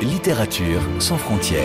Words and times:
Littérature 0.00 0.80
sans 1.00 1.16
frontières. 1.16 1.64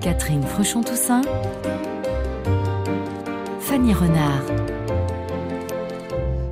Catherine 0.00 0.44
Fruchon-Toussaint. 0.44 1.22
Fanny 3.60 3.92
Renard. 3.92 4.44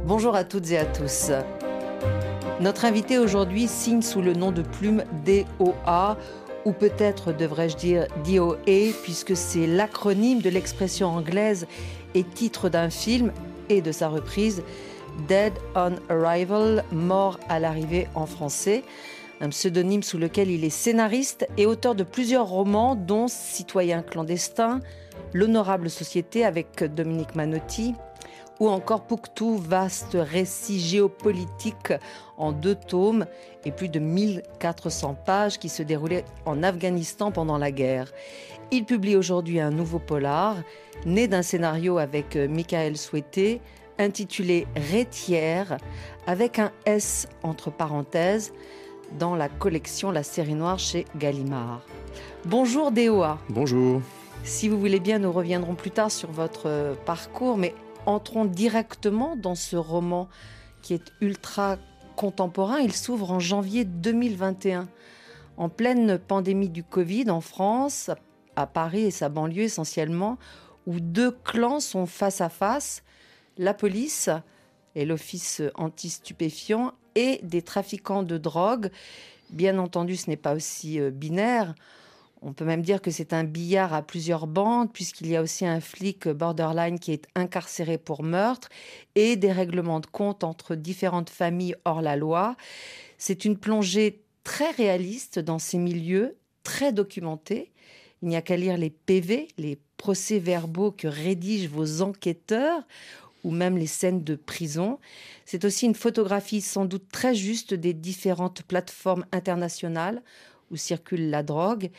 Bonjour 0.06 0.34
à 0.34 0.42
toutes 0.42 0.72
et 0.72 0.78
à 0.78 0.84
tous. 0.84 1.30
Notre 2.60 2.84
invité 2.84 3.18
aujourd'hui 3.18 3.68
signe 3.68 4.02
sous 4.02 4.22
le 4.22 4.32
nom 4.32 4.50
de 4.50 4.62
plume 4.62 5.04
DOA, 5.24 6.16
ou 6.64 6.72
peut-être 6.72 7.32
devrais-je 7.32 7.76
dire 7.76 8.06
DOA, 8.26 8.92
puisque 9.04 9.36
c'est 9.36 9.68
l'acronyme 9.68 10.40
de 10.40 10.50
l'expression 10.50 11.08
anglaise 11.08 11.68
et 12.14 12.24
titre 12.24 12.68
d'un 12.68 12.90
film 12.90 13.32
et 13.68 13.80
de 13.82 13.92
sa 13.92 14.08
reprise 14.08 14.62
Dead 15.26 15.52
on 15.74 15.94
Arrival, 16.08 16.84
mort 16.92 17.38
à 17.48 17.58
l'arrivée 17.58 18.06
en 18.14 18.26
français, 18.26 18.82
un 19.40 19.48
pseudonyme 19.48 20.02
sous 20.02 20.18
lequel 20.18 20.50
il 20.50 20.64
est 20.64 20.70
scénariste 20.70 21.46
et 21.56 21.66
auteur 21.66 21.94
de 21.94 22.04
plusieurs 22.04 22.46
romans, 22.46 22.94
dont 22.94 23.28
Citoyen 23.28 24.02
clandestin, 24.02 24.80
L'honorable 25.34 25.90
société 25.90 26.44
avec 26.44 26.82
Dominique 26.94 27.34
Manotti, 27.34 27.94
ou 28.60 28.68
encore 28.68 29.02
Pouctou, 29.02 29.56
vaste 29.56 30.16
récit 30.18 30.80
géopolitique 30.80 31.92
en 32.36 32.52
deux 32.52 32.74
tomes 32.74 33.26
et 33.64 33.72
plus 33.72 33.88
de 33.88 33.98
1400 33.98 35.16
pages 35.24 35.58
qui 35.58 35.68
se 35.68 35.82
déroulaient 35.82 36.24
en 36.44 36.62
Afghanistan 36.62 37.30
pendant 37.30 37.58
la 37.58 37.70
guerre. 37.70 38.12
Il 38.70 38.84
publie 38.84 39.16
aujourd'hui 39.16 39.60
un 39.60 39.70
nouveau 39.70 39.98
polar, 39.98 40.56
né 41.06 41.28
d'un 41.28 41.42
scénario 41.42 41.98
avec 41.98 42.36
Michael 42.36 42.96
Souhaité, 42.96 43.60
intitulé 43.98 44.66
Rétière, 44.76 45.78
avec 46.26 46.58
un 46.58 46.70
S 46.84 47.28
entre 47.42 47.70
parenthèses, 47.70 48.52
dans 49.18 49.34
la 49.34 49.48
collection 49.48 50.10
La 50.10 50.22
série 50.22 50.54
noire 50.54 50.78
chez 50.78 51.06
Gallimard. 51.16 51.80
Bonjour 52.44 52.90
DOA. 52.90 53.38
Bonjour. 53.48 54.02
Si 54.44 54.68
vous 54.68 54.78
voulez 54.78 55.00
bien, 55.00 55.18
nous 55.18 55.32
reviendrons 55.32 55.74
plus 55.74 55.90
tard 55.90 56.10
sur 56.10 56.30
votre 56.30 56.94
parcours, 57.04 57.56
mais 57.56 57.74
entrons 58.08 58.46
directement 58.46 59.36
dans 59.36 59.54
ce 59.54 59.76
roman 59.76 60.28
qui 60.82 60.94
est 60.94 61.12
ultra 61.20 61.76
contemporain. 62.16 62.78
Il 62.78 62.92
s'ouvre 62.92 63.30
en 63.30 63.38
janvier 63.38 63.84
2021, 63.84 64.88
en 65.58 65.68
pleine 65.68 66.18
pandémie 66.18 66.70
du 66.70 66.82
Covid 66.82 67.30
en 67.30 67.40
France, 67.40 68.10
à 68.56 68.66
Paris 68.66 69.02
et 69.02 69.10
sa 69.10 69.28
banlieue 69.28 69.64
essentiellement, 69.64 70.38
où 70.86 71.00
deux 71.00 71.30
clans 71.30 71.80
sont 71.80 72.06
face 72.06 72.40
à 72.40 72.48
face, 72.48 73.02
la 73.58 73.74
police 73.74 74.30
et 74.94 75.04
l'office 75.04 75.60
anti-stupéfiant 75.74 76.92
et 77.14 77.40
des 77.42 77.62
trafiquants 77.62 78.22
de 78.22 78.38
drogue. 78.38 78.90
Bien 79.50 79.78
entendu, 79.78 80.16
ce 80.16 80.30
n'est 80.30 80.36
pas 80.36 80.54
aussi 80.54 80.98
euh, 80.98 81.10
binaire. 81.10 81.74
On 82.40 82.52
peut 82.52 82.64
même 82.64 82.82
dire 82.82 83.02
que 83.02 83.10
c'est 83.10 83.32
un 83.32 83.44
billard 83.44 83.92
à 83.92 84.02
plusieurs 84.02 84.46
bandes, 84.46 84.92
puisqu'il 84.92 85.26
y 85.26 85.36
a 85.36 85.42
aussi 85.42 85.66
un 85.66 85.80
flic 85.80 86.28
borderline 86.28 86.98
qui 87.00 87.12
est 87.12 87.26
incarcéré 87.34 87.98
pour 87.98 88.22
meurtre 88.22 88.68
et 89.16 89.36
des 89.36 89.50
règlements 89.50 90.00
de 90.00 90.06
compte 90.06 90.44
entre 90.44 90.76
différentes 90.76 91.30
familles 91.30 91.74
hors 91.84 92.00
la 92.00 92.16
loi. 92.16 92.56
C'est 93.16 93.44
une 93.44 93.58
plongée 93.58 94.22
très 94.44 94.70
réaliste 94.70 95.38
dans 95.40 95.58
ces 95.58 95.78
milieux, 95.78 96.36
très 96.62 96.92
documentés. 96.92 97.72
Il 98.22 98.28
n'y 98.28 98.36
a 98.36 98.42
qu'à 98.42 98.56
lire 98.56 98.76
les 98.76 98.90
PV, 98.90 99.48
les 99.58 99.78
procès-verbaux 99.96 100.92
que 100.92 101.08
rédigent 101.08 101.68
vos 101.68 102.02
enquêteurs 102.02 102.82
ou 103.44 103.50
même 103.50 103.76
les 103.76 103.86
scènes 103.86 104.22
de 104.22 104.36
prison. 104.36 104.98
C'est 105.44 105.64
aussi 105.64 105.86
une 105.86 105.94
photographie 105.94 106.60
sans 106.60 106.84
doute 106.84 107.08
très 107.10 107.34
juste 107.34 107.74
des 107.74 107.94
différentes 107.94 108.62
plateformes 108.62 109.24
internationales 109.32 110.22
où 110.70 110.76
circule 110.76 111.30
la 111.30 111.42
drogue. 111.42 111.90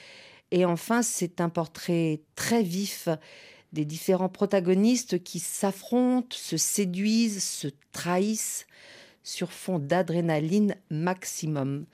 Et 0.51 0.65
enfin, 0.65 1.01
c'est 1.01 1.41
un 1.41 1.49
portrait 1.49 2.21
très 2.35 2.63
vif 2.63 3.09
des 3.71 3.85
différents 3.85 4.29
protagonistes 4.29 5.23
qui 5.23 5.39
s'affrontent, 5.39 6.35
se 6.35 6.57
séduisent, 6.57 7.43
se 7.43 7.67
trahissent 7.91 8.65
sur 9.23 9.51
fond 9.51 9.77
d'adrénaline 9.77 10.75
maximum. 10.89 11.85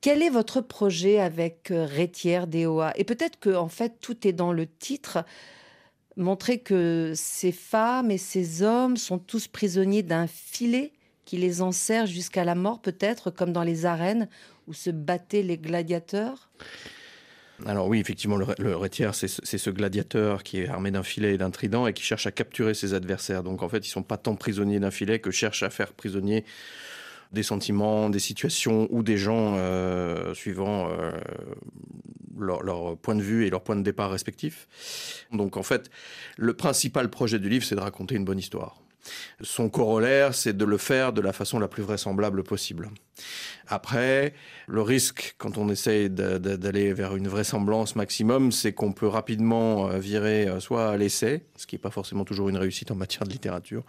Quel 0.00 0.22
est 0.22 0.30
votre 0.30 0.60
projet 0.62 1.20
avec 1.20 1.68
Rétière 1.70 2.46
DOA 2.46 2.92
Et 2.96 3.04
peut-être 3.04 3.38
que 3.38 3.54
en 3.54 3.68
fait 3.68 4.00
tout 4.00 4.26
est 4.26 4.32
dans 4.32 4.52
le 4.52 4.66
titre. 4.66 5.24
Montrer 6.16 6.58
que 6.58 7.12
ces 7.14 7.52
femmes 7.52 8.10
et 8.10 8.18
ces 8.18 8.62
hommes 8.62 8.96
sont 8.96 9.18
tous 9.18 9.46
prisonniers 9.46 10.02
d'un 10.02 10.26
filet 10.26 10.92
qui 11.24 11.36
les 11.36 11.62
enserre 11.62 12.06
jusqu'à 12.06 12.44
la 12.44 12.54
mort, 12.56 12.80
peut-être 12.80 13.30
comme 13.30 13.52
dans 13.52 13.62
les 13.62 13.86
arènes 13.86 14.28
où 14.66 14.72
se 14.72 14.90
battaient 14.90 15.42
les 15.42 15.58
gladiateurs? 15.58 16.50
Alors 17.66 17.88
oui, 17.88 18.00
effectivement, 18.00 18.36
le, 18.36 18.46
le 18.58 18.76
rétière, 18.76 19.14
c'est 19.14 19.28
ce 19.28 19.70
gladiateur 19.70 20.42
qui 20.42 20.60
est 20.60 20.68
armé 20.68 20.90
d'un 20.90 21.02
filet 21.02 21.34
et 21.34 21.38
d'un 21.38 21.50
trident 21.50 21.86
et 21.86 21.92
qui 21.92 22.02
cherche 22.02 22.26
à 22.26 22.30
capturer 22.30 22.74
ses 22.74 22.94
adversaires. 22.94 23.42
Donc 23.42 23.62
en 23.62 23.68
fait, 23.68 23.86
ils 23.86 23.90
sont 23.90 24.02
pas 24.02 24.16
tant 24.16 24.34
prisonniers 24.34 24.80
d'un 24.80 24.90
filet 24.90 25.18
que 25.18 25.30
cherchent 25.30 25.62
à 25.62 25.70
faire 25.70 25.92
prisonnier 25.92 26.44
des 27.32 27.42
sentiments, 27.42 28.10
des 28.10 28.18
situations 28.18 28.88
ou 28.90 29.02
des 29.02 29.16
gens 29.16 29.54
euh, 29.56 30.34
suivant 30.34 30.90
euh, 30.90 31.12
leur, 32.36 32.62
leur, 32.62 32.96
point 32.96 33.14
de 33.14 33.22
vue 33.22 33.46
et 33.46 33.50
leur 33.50 33.62
point 33.62 33.76
de 33.76 33.82
départ 33.82 34.10
respectif. 34.10 34.66
Donc 35.32 35.56
en 35.56 35.62
fait, 35.62 35.90
le 36.36 36.54
principal 36.54 37.08
projet 37.08 37.38
du 37.38 37.48
livre, 37.48 37.64
c'est 37.64 37.76
de 37.76 37.80
raconter 37.80 38.16
une 38.16 38.24
bonne 38.24 38.38
histoire. 38.38 38.80
Son 39.42 39.68
corollaire, 39.68 40.34
c'est 40.34 40.56
de 40.56 40.64
le 40.64 40.78
faire 40.78 41.12
de 41.12 41.20
la 41.20 41.32
façon 41.32 41.58
la 41.58 41.68
plus 41.68 41.82
vraisemblable 41.82 42.42
possible. 42.42 42.90
Après, 43.68 44.34
le 44.66 44.82
risque, 44.82 45.34
quand 45.38 45.56
on 45.56 45.68
essaye 45.68 46.10
d'aller 46.10 46.92
vers 46.92 47.14
une 47.14 47.28
vraisemblance 47.28 47.94
maximum, 47.96 48.50
c'est 48.50 48.72
qu'on 48.72 48.92
peut 48.92 49.06
rapidement 49.06 49.88
euh, 49.88 49.98
virer 49.98 50.48
euh, 50.48 50.60
soit 50.60 50.90
à 50.90 50.96
l'essai, 50.96 51.44
ce 51.56 51.66
qui 51.66 51.76
n'est 51.76 51.80
pas 51.80 51.90
forcément 51.90 52.24
toujours 52.24 52.48
une 52.48 52.56
réussite 52.56 52.90
en 52.90 52.96
matière 52.96 53.24
de 53.24 53.30
littérature, 53.30 53.84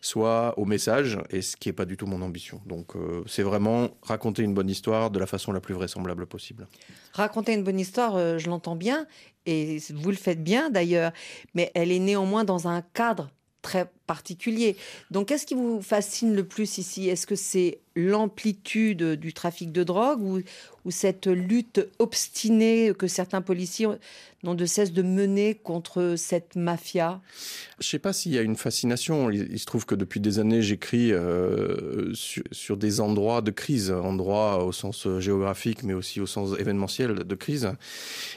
soit 0.00 0.56
au 0.58 0.64
message, 0.64 1.18
et 1.30 1.42
ce 1.42 1.56
qui 1.56 1.68
n'est 1.68 1.72
pas 1.72 1.86
du 1.86 1.96
tout 1.96 2.06
mon 2.06 2.22
ambition. 2.22 2.60
Donc 2.66 2.94
euh, 2.94 3.24
c'est 3.26 3.42
vraiment 3.42 3.88
raconter 4.02 4.42
une 4.42 4.54
bonne 4.54 4.70
histoire 4.70 5.10
de 5.10 5.18
la 5.18 5.26
façon 5.26 5.52
la 5.52 5.60
plus 5.60 5.74
vraisemblable 5.74 6.26
possible. 6.26 6.68
Raconter 7.12 7.54
une 7.54 7.64
bonne 7.64 7.80
histoire, 7.80 8.38
je 8.38 8.48
l'entends 8.48 8.76
bien, 8.76 9.06
et 9.46 9.78
vous 9.94 10.10
le 10.10 10.16
faites 10.16 10.42
bien 10.42 10.70
d'ailleurs, 10.70 11.12
mais 11.54 11.70
elle 11.74 11.90
est 11.90 11.98
néanmoins 11.98 12.44
dans 12.44 12.68
un 12.68 12.82
cadre 12.82 13.28
très 13.66 13.90
particulier. 14.06 14.76
Donc, 15.10 15.26
qu'est-ce 15.26 15.44
qui 15.44 15.56
vous 15.56 15.82
fascine 15.82 16.36
le 16.36 16.44
plus 16.44 16.78
ici? 16.78 17.08
Est-ce 17.08 17.26
que 17.26 17.34
c'est 17.34 17.80
l'amplitude 17.96 19.02
du 19.14 19.32
trafic 19.32 19.72
de 19.72 19.82
drogue 19.82 20.22
ou, 20.22 20.42
cette 20.88 21.26
lutte 21.26 21.80
obstinée 21.98 22.92
que 22.96 23.08
certains 23.08 23.42
policiers 23.42 23.88
n'ont 24.44 24.54
de 24.54 24.66
cesse 24.66 24.92
de 24.92 25.02
mener 25.02 25.56
contre 25.56 26.14
cette 26.16 26.54
mafia? 26.54 27.20
Je 27.80 27.86
ne 27.86 27.90
sais 27.90 27.98
pas 27.98 28.12
s'il 28.12 28.32
y 28.32 28.38
a 28.38 28.42
une 28.42 28.54
fascination. 28.54 29.28
Il, 29.30 29.58
se 29.58 29.66
trouve 29.66 29.84
que 29.84 29.96
depuis 29.96 30.20
des 30.20 30.38
années, 30.38 30.62
j'écris 30.62 31.12
euh, 31.12 32.12
sur, 32.14 32.76
des 32.76 33.00
endroits 33.00 33.40
de 33.40 33.50
crise, 33.50 33.90
endroits 33.90 34.64
au 34.64 34.70
sens 34.70 35.08
géographique, 35.18 35.82
mais 35.82 35.92
aussi 35.92 36.20
au 36.20 36.26
sens 36.26 36.56
événementiel 36.56 37.24
de 37.24 37.34
crise, 37.34 37.72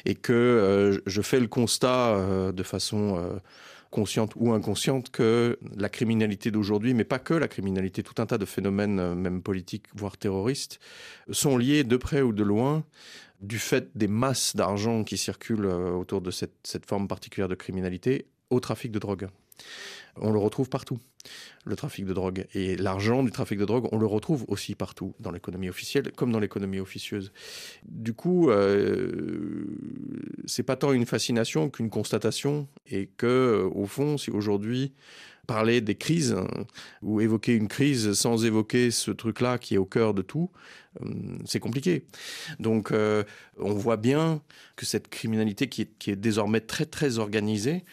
et 0.06 0.16
que 0.16 0.34
euh, 0.34 1.00
je 1.06 1.22
fais 1.22 1.40
le 1.40 1.48
constat 1.48 2.16
euh, 2.16 2.52
de 2.52 2.64
façon 2.64 3.18
euh, 3.18 3.38
consciente 3.92 4.34
ou 4.36 4.54
inconsciente 4.54 5.10
que 5.10 5.58
la 5.76 5.90
criminalité 5.90 6.52
d'aujourd'hui, 6.52 6.94
mais 6.94 7.04
pas 7.04 7.20
que 7.20 7.34
la 7.34 7.48
criminalité, 7.48 8.04
tout 8.04 8.22
un 8.22 8.26
tas 8.26 8.38
de 8.38 8.46
phénomènes, 8.46 9.00
euh, 9.00 9.16
même 9.16 9.42
politiques, 9.42 9.86
voire 9.96 10.18
terroristes, 10.18 10.80
sont 11.32 11.58
liés 11.58 11.84
de 11.84 11.98
près 11.98 12.22
ou 12.22 12.34
de 12.34 12.44
loin 12.44 12.84
du 13.42 13.58
fait 13.58 13.90
des 13.96 14.08
masses 14.08 14.56
d'argent 14.56 15.04
qui 15.04 15.18
circulent 15.18 15.66
euh, 15.66 15.92
autour 15.92 16.22
de 16.22 16.32
cette, 16.32 16.56
cette 16.64 16.86
forme 16.86 17.08
particulière 17.08 17.48
de 17.48 17.56
criminalité 17.56 18.26
au 18.50 18.60
trafic 18.60 18.92
de 18.92 19.00
drogue. 19.00 19.28
On 20.22 20.32
le 20.32 20.40
retrouve 20.40 20.70
partout, 20.70 21.00
le 21.66 21.76
trafic 21.76 22.06
de 22.06 22.14
drogue. 22.14 22.46
Et 22.54 22.76
l'argent 22.76 23.24
du 23.24 23.32
trafic 23.32 23.60
de 23.60 23.66
drogue, 23.66 23.88
on 23.92 23.98
le 23.98 24.06
retrouve 24.06 24.46
aussi 24.48 24.76
partout, 24.76 25.14
dans 25.20 25.32
l'économie 25.32 25.70
officielle 25.70 26.12
comme 26.12 26.32
dans 26.32 26.40
l'économie 26.40 26.80
officieuse. 26.80 27.32
Du 27.86 28.14
coup, 28.14 28.50
euh, 28.50 29.66
c'est 30.46 30.64
pas 30.64 30.76
tant 30.76 30.92
une 30.92 31.06
fascination 31.06 31.70
qu'une 31.70 31.90
constatation. 31.90 32.68
Et 32.88 33.08
que, 33.18 33.70
au 33.74 33.86
fond, 33.86 34.18
si 34.18 34.32
aujourd'hui, 34.32 34.94
parler 35.50 35.82
des 35.82 35.96
crises 35.96 36.36
ou 37.02 37.22
évoquer 37.22 37.56
une 37.56 37.68
crise 37.68 38.14
sans 38.14 38.46
évoquer 38.46 38.92
ce 38.92 39.10
truc-là 39.10 39.58
qui 39.58 39.74
est 39.74 39.80
au 39.80 39.86
cœur 39.86 40.14
de 40.14 40.22
tout, 40.22 40.52
c'est 41.46 41.60
compliqué. 41.60 42.06
Donc 42.60 42.92
euh, 42.92 43.24
on 43.58 43.74
voit 43.74 43.98
bien 43.98 44.44
que 44.76 44.86
cette 44.86 45.08
criminalité 45.08 45.68
qui 45.68 45.82
est, 45.82 46.16
désormais 46.16 46.62
très 46.62 46.86
très 46.86 47.18
organisée, 47.18 47.84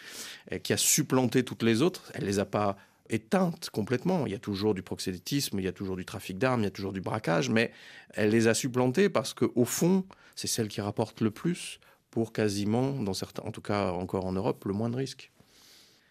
qui 0.61 0.71
a 0.71 0.77
supplanté 0.77 1.43
toutes 1.43 1.63
les 1.63 1.81
autres, 1.81 2.11
elle 2.13 2.25
les 2.25 2.37
a 2.37 2.45
pas 2.45 2.77
éteintes 3.09 3.71
complètement. 3.71 4.27
Il 4.27 4.33
y 4.33 4.35
a 4.35 4.39
toujours 4.39 4.75
du 4.75 4.83
proxénétisme, 4.83 5.57
il 5.57 5.65
y 5.65 5.67
a 5.67 5.73
toujours 5.73 5.95
du 5.95 6.05
trafic 6.05 6.37
d'armes, 6.37 6.61
il 6.61 6.65
y 6.65 6.67
a 6.67 6.71
toujours 6.71 6.93
du 6.93 7.01
braquage, 7.01 7.49
mais 7.49 7.71
elle 8.13 8.29
les 8.29 8.47
a 8.47 8.53
supplantées 8.53 9.09
parce 9.09 9.33
qu'au 9.33 9.65
fond, 9.65 10.05
c'est 10.35 10.47
celle 10.47 10.67
qui 10.67 10.81
rapporte 10.81 11.21
le 11.21 11.31
plus 11.31 11.79
pour 12.11 12.33
quasiment, 12.33 12.91
dans 12.91 13.15
certains, 13.15 13.43
en 13.43 13.51
tout 13.51 13.61
cas 13.61 13.91
encore 13.91 14.25
en 14.25 14.33
Europe, 14.33 14.63
le 14.65 14.73
moins 14.73 14.91
de 14.91 14.95
risques. 14.95 15.31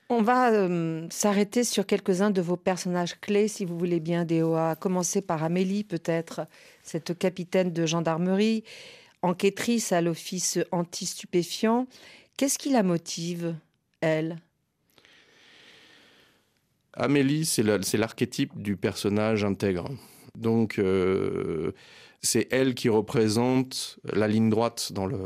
On 0.09 0.23
va 0.23 0.53
euh, 0.53 1.07
s'arrêter 1.11 1.65
sur 1.65 1.85
quelques-uns 1.85 2.31
de 2.31 2.41
vos 2.41 2.57
personnages 2.57 3.19
clés, 3.21 3.49
si 3.49 3.65
vous 3.65 3.77
voulez 3.77 3.99
bien, 3.99 4.25
Déoa. 4.25 4.71
À 4.71 4.77
commencer 4.77 5.21
par 5.21 5.43
Amélie, 5.43 5.83
peut-être, 5.83 6.47
cette 6.85 7.19
capitaine 7.19 7.73
de 7.73 7.87
gendarmerie, 7.87 8.63
enquêtrice 9.23 9.91
à 9.91 10.01
l'office 10.01 10.61
anti-stupéfiant. 10.71 11.89
Qu'est-ce 12.37 12.57
qui 12.57 12.71
la 12.71 12.85
motive, 12.85 13.57
elle? 14.01 14.37
Amélie, 16.93 17.45
c'est 17.45 17.65
l'archétype 17.99 18.53
du 18.63 18.77
personnage 18.77 19.45
intègre. 19.45 19.89
Donc, 20.37 20.79
euh, 20.79 21.73
c'est 22.27 22.49
elle 22.51 22.75
qui 22.75 22.89
représente 22.89 23.99
la 24.13 24.29
ligne 24.29 24.51
droite 24.51 24.93
dans 24.93 25.07
le, 25.07 25.19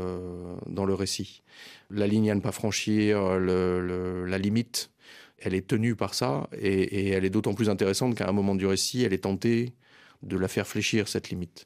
dans 0.67 0.85
le 0.85 0.93
récit. 0.93 1.41
La 1.89 2.07
ligne 2.07 2.31
à 2.31 2.35
ne 2.35 2.39
pas 2.39 2.53
franchir, 2.53 3.39
la 3.39 4.37
limite, 4.37 4.91
elle 5.39 5.53
est 5.53 5.67
tenue 5.67 5.95
par 5.95 6.13
ça, 6.13 6.47
et, 6.57 7.09
elle 7.09 7.25
est 7.25 7.29
d'autant 7.29 7.53
plus 7.53 7.69
intéressante 7.69 8.15
qu'à 8.15 8.29
un 8.29 8.31
moment 8.31 8.55
du 8.55 8.65
récit, 8.65 9.03
elle 9.03 9.13
est 9.13 9.23
tentée 9.23 9.73
de 10.23 10.37
la 10.37 10.47
faire 10.47 10.67
fléchir, 10.67 11.07
cette 11.07 11.29
limite. 11.29 11.65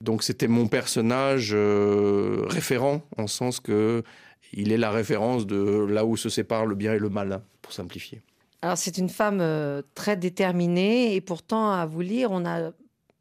Donc 0.00 0.22
c'était 0.22 0.46
mon 0.46 0.68
personnage 0.68 1.50
euh, 1.52 2.44
référent, 2.48 3.02
en 3.18 3.26
sens 3.26 3.58
que 3.58 4.04
il 4.52 4.72
est 4.72 4.76
la 4.78 4.90
référence 4.90 5.46
de 5.46 5.84
là 5.84 6.04
où 6.04 6.16
se 6.16 6.28
sépare 6.28 6.66
le 6.66 6.76
bien 6.76 6.94
et 6.94 6.98
le 6.98 7.08
mal, 7.08 7.42
pour 7.62 7.72
simplifier. 7.72 8.22
Alors 8.62 8.78
c'est 8.78 8.98
une 8.98 9.08
femme 9.08 9.40
euh, 9.40 9.82
très 9.94 10.16
déterminée 10.16 11.14
et 11.14 11.20
pourtant 11.20 11.72
à 11.72 11.84
vous 11.86 12.00
lire, 12.00 12.30
on 12.30 12.44
a 12.44 12.70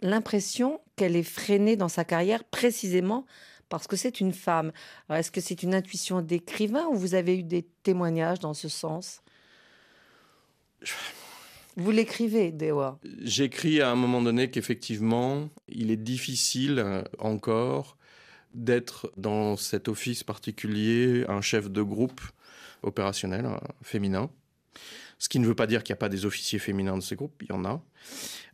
l'impression 0.01 0.80
qu'elle 1.00 1.16
est 1.16 1.24
freinée 1.24 1.78
dans 1.78 1.88
sa 1.88 2.04
carrière 2.04 2.44
précisément 2.44 3.25
parce 3.69 3.88
que 3.88 3.96
c'est 3.96 4.19
une 4.19 4.34
femme. 4.34 4.74
Est-ce 5.10 5.31
que 5.31 5.40
c'est 5.40 5.63
une 5.63 5.74
intuition 5.74 6.22
d'écrivain 6.22 6.88
ou 6.88 6.96
vous 6.96 7.16
avez 7.16 7.38
eu 7.38 7.44
des 7.44 7.66
témoignages 7.84 8.40
dans 8.40 8.54
ce 8.54 8.68
sens? 8.68 9.22
Vous 11.78 11.92
l'écrivez, 11.92 12.51
Dewa 12.51 13.00
J'écris 13.22 13.80
à 13.80 13.92
un 13.92 13.96
moment 13.96 14.22
donné 14.22 14.51
qu'effectivement, 14.51 15.48
il 15.69 15.90
est 15.90 16.04
difficile 16.04 16.80
euh, 16.80 17.01
encore 17.19 17.96
d'être 18.54 19.10
dans 19.16 19.56
cet 19.56 19.88
office 19.88 20.25
particulier 20.25 21.24
un 21.30 21.40
chef 21.40 21.69
de 21.69 21.81
groupe 21.81 22.22
opérationnel 22.84 23.46
euh, 23.46 23.57
féminin. 23.84 24.30
Ce 25.19 25.27
qui 25.27 25.39
ne 25.39 25.45
veut 25.45 25.56
pas 25.56 25.68
dire 25.68 25.83
qu'il 25.83 25.94
n'y 25.94 25.98
a 25.98 26.00
pas 26.00 26.10
des 26.10 26.25
officiers 26.25 26.60
féminins 26.60 26.98
de 26.98 27.04
ces 27.04 27.16
groupes, 27.16 27.42
il 27.42 27.50
y 27.50 27.51
en 27.51 27.66
a. 27.66 27.83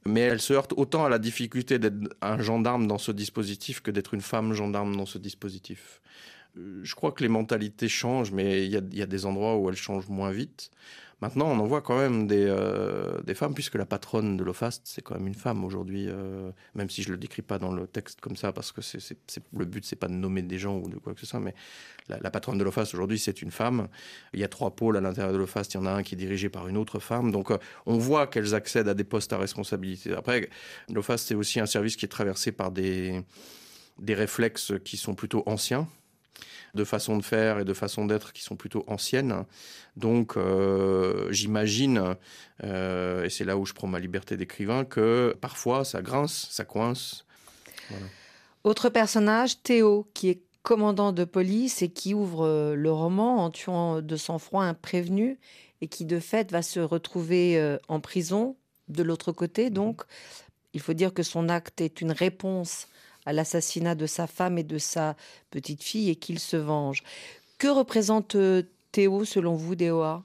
Mais 0.06 0.22
elle 0.22 0.42
se 0.42 0.54
heurte 0.54 0.74
autant 0.76 1.06
à 1.06 1.10
la 1.10 1.20
difficulté 1.20 1.80
d'être 1.80 1.96
un 2.22 2.40
gendarme 2.40 2.88
dans 2.88 2.98
ce 2.98 3.12
dispositif 3.12 3.82
que 3.82 3.92
d'être 3.92 4.14
une 4.14 4.22
femme 4.22 4.54
gendarme 4.54 4.96
dans 4.96 5.06
ce 5.06 5.20
dispositif. 5.20 6.02
Euh, 6.58 6.82
je 6.84 6.96
crois 6.96 7.12
que 7.12 7.24
les 7.24 7.30
mentalités 7.30 7.88
changent, 7.88 8.32
mais 8.32 8.66
il 8.66 8.72
y, 8.72 8.98
y, 8.98 9.02
a 9.02 9.06
des 9.06 9.26
endroits 9.26 9.58
où 9.58 9.70
elles 9.70 9.76
changent 9.76 10.10
moins 10.10 10.32
vite. 10.32 10.72
Maintenant, 11.22 11.48
on 11.48 11.60
en 11.60 11.66
voit 11.66 11.82
quand 11.82 11.98
même 11.98 12.28
des, 12.28 12.46
euh, 12.46 13.22
des 13.22 13.36
femmes, 13.36 13.54
puisque 13.54 13.76
la 13.76 13.86
patronne 13.86 14.36
de 14.36 14.44
l'OFAST, 14.44 14.82
c'est 14.84 15.02
quand 15.02 15.16
même 15.16 15.28
une 15.28 15.36
femme 15.36 15.64
aujourd'hui, 15.64 16.08
euh, 16.10 16.52
même 16.74 16.90
si 16.90 17.04
je 17.04 17.10
ne 17.10 17.14
le 17.14 17.18
décris 17.18 17.42
pas 17.42 17.58
dans 17.58 17.72
le 17.72 17.88
texte 17.88 18.20
comme 18.20 18.36
ça, 18.36 18.52
parce 18.52 18.74
que 18.74 18.82
le 19.54 19.66
but, 19.66 19.86
c'est 19.86 19.96
pas 19.96 20.08
de 20.08 20.14
nommer 20.14 20.42
des 20.42 20.60
gens 20.60 20.78
ou 20.78 20.90
de 20.90 20.98
quoi 20.98 21.14
que 21.14 21.22
ce 21.22 21.26
soit, 21.26 21.40
mais 21.40 21.56
la, 22.10 22.30
patronne 22.30 22.58
de 22.58 22.64
l'OFAST 22.64 22.94
aujourd'hui, 22.94 23.18
c'est 23.18 23.42
une 23.42 23.52
femme. 23.52 23.88
Il 24.34 24.42
y 24.42 24.44
a 24.44 24.50
trois 24.50 24.76
pôles 24.76 24.98
à 24.98 25.02
l'intérieur 25.02 25.32
de 25.32 25.38
l'OFAST, 25.38 25.74
il 25.74 25.78
y 25.78 25.80
en 25.80 25.86
a 25.86 25.92
un 25.92 26.04
qui 26.04 26.16
est 26.16 26.18
dirigé 26.18 26.50
par 26.50 26.68
une 26.68 26.78
autre 26.78 27.00
femme. 27.00 27.32
Donc, 27.32 27.50
euh, 27.50 27.58
on 27.86 27.98
voit 27.98 28.28
qu'elles 28.28 28.54
accèdent 28.54 28.90
à 28.90 28.94
des 28.94 29.06
postes 29.06 29.32
à 29.32 29.38
responsabilité. 29.38 30.14
Après, 30.14 30.50
l'OFAST, 30.94 31.30
c'est 31.30 31.36
aussi 31.36 31.62
un 31.62 31.66
service 31.66 31.96
qui 31.96 32.06
est 32.06 32.10
traversé 32.10 32.52
par 32.52 32.72
des 32.72 33.24
réflexes 34.06 34.74
qui 34.84 34.98
sont 34.98 35.16
plutôt 35.16 35.44
anciens 35.46 35.88
de 36.76 36.84
façon 36.84 37.18
de 37.18 37.24
faire 37.24 37.60
et 37.60 37.66
de 37.66 37.74
façon 37.74 38.06
d'être 38.06 38.34
qui 38.34 38.44
sont 38.44 38.56
plutôt 38.56 38.84
anciennes. 38.88 39.46
Donc 39.96 40.38
euh, 40.38 41.32
j'imagine, 41.32 42.16
euh, 42.64 43.24
et 43.24 43.30
c'est 43.30 43.46
là 43.46 43.58
où 43.58 43.66
je 43.66 43.74
prends 43.74 43.88
ma 43.88 44.00
liberté 44.00 44.38
d'écrivain, 44.38 44.86
que 44.86 45.36
parfois 45.42 45.86
ça 45.86 46.02
grince, 46.02 46.48
ça 46.52 46.66
coince. 46.66 47.26
Autre 48.64 48.90
personnage, 48.90 49.62
Théo, 49.62 50.08
qui 50.14 50.30
est 50.30 50.42
commandant 50.64 51.12
de 51.12 51.24
police 51.24 51.82
et 51.82 51.90
qui 51.90 52.14
ouvre 52.14 52.46
euh, 52.46 52.76
le 52.76 52.92
roman 52.92 53.44
en 53.44 53.52
tuant 53.52 54.02
de 54.02 54.16
sang-froid 54.16 54.64
un 54.64 54.74
prévenu 54.74 55.40
et 55.82 55.88
qui 55.88 56.06
de 56.06 56.20
fait 56.20 56.52
va 56.52 56.62
se 56.62 56.80
retrouver 56.80 57.78
en 57.88 58.00
prison 58.00 58.56
de 58.88 59.04
l'autre 59.04 59.32
côté. 59.32 59.66
Mhm. 59.66 59.74
Donc 59.74 60.04
il 60.74 60.82
faut 60.82 60.94
dire 60.94 61.14
que 61.14 61.24
son 61.24 61.48
acte 61.48 61.80
est 61.82 62.02
une 62.02 62.12
réponse 62.12 62.88
à 63.26 63.34
l'assassinat 63.34 63.96
de 63.96 64.06
sa 64.06 64.28
femme 64.28 64.58
et 64.58 64.64
de 64.64 64.78
sa 64.78 65.16
petite 65.52 65.84
fille 65.84 66.10
et 66.10 66.16
qu'il 66.16 66.40
se 66.40 66.58
venge. 66.58 67.04
Que 67.58 67.68
représente 67.68 68.36
euh, 68.36 68.64
Théo 68.92 69.26
selon 69.26 69.56
vous, 69.56 69.76
Déoa 69.76 70.24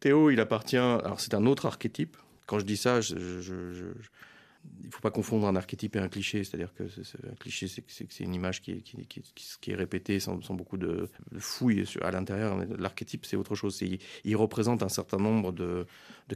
Théo, 0.00 0.30
il 0.30 0.40
appartient. 0.40 0.76
Alors, 0.76 1.18
c'est 1.20 1.34
un 1.34 1.46
autre 1.46 1.66
archétype. 1.66 2.16
Quand 2.46 2.58
je 2.58 2.64
dis 2.64 2.76
ça, 2.76 3.00
il 3.00 4.86
ne 4.86 4.90
faut 4.90 5.00
pas 5.00 5.10
confondre 5.10 5.46
un 5.46 5.56
archétype 5.56 5.96
et 5.96 5.98
un 5.98 6.08
cliché. 6.08 6.44
C'est-à-dire 6.44 6.72
que 6.74 6.84
un 6.84 7.34
cliché, 7.36 7.68
c'est 7.68 8.20
une 8.20 8.34
image 8.34 8.60
qui 8.60 8.72
est, 8.72 9.74
répétée 9.74 10.20
sans, 10.20 10.36
beaucoup 10.50 10.76
de, 10.76 11.08
fouilles 11.38 11.84
à 12.02 12.10
l'intérieur. 12.10 12.56
L'archétype, 12.78 13.24
c'est 13.26 13.36
autre 13.36 13.54
chose. 13.54 13.82
Il, 14.24 14.36
représente 14.36 14.82
un 14.82 14.88
certain 14.88 15.18
nombre 15.18 15.52
de, 15.52 15.86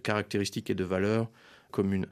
caractéristiques 0.03 0.71
et 0.71 0.75
de 0.75 0.85
valeurs 0.85 1.29
communes. 1.71 2.07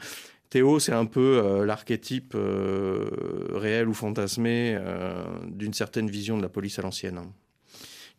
Théo, 0.50 0.78
c'est 0.78 0.92
un 0.92 1.06
peu 1.06 1.42
euh, 1.44 1.66
l'archétype 1.66 2.34
euh, 2.36 3.10
réel 3.52 3.88
ou 3.88 3.94
fantasmé 3.94 4.76
euh, 4.78 5.24
d'une 5.48 5.74
certaine 5.74 6.08
vision 6.08 6.36
de 6.36 6.42
la 6.42 6.48
police 6.48 6.78
à 6.78 6.82
l'ancienne, 6.82 7.18
hein, 7.18 7.32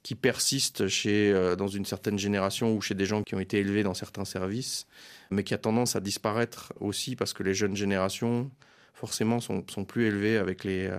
qui 0.03 0.15
persiste 0.15 0.87
chez, 0.87 1.33
dans 1.57 1.67
une 1.67 1.85
certaine 1.85 2.19
génération 2.19 2.75
ou 2.75 2.81
chez 2.81 2.95
des 2.95 3.05
gens 3.05 3.23
qui 3.23 3.35
ont 3.35 3.39
été 3.39 3.59
élevés 3.59 3.83
dans 3.83 3.93
certains 3.93 4.25
services, 4.25 4.87
mais 5.31 5.43
qui 5.43 5.53
a 5.53 5.57
tendance 5.57 5.95
à 5.95 5.99
disparaître 5.99 6.73
aussi 6.79 7.15
parce 7.15 7.33
que 7.33 7.43
les 7.43 7.53
jeunes 7.53 7.75
générations, 7.75 8.49
forcément, 8.93 9.39
sont, 9.39 9.65
sont 9.69 9.83
plus 9.83 10.05
élevées 10.05 10.37
avec 10.37 10.63
les, 10.63 10.89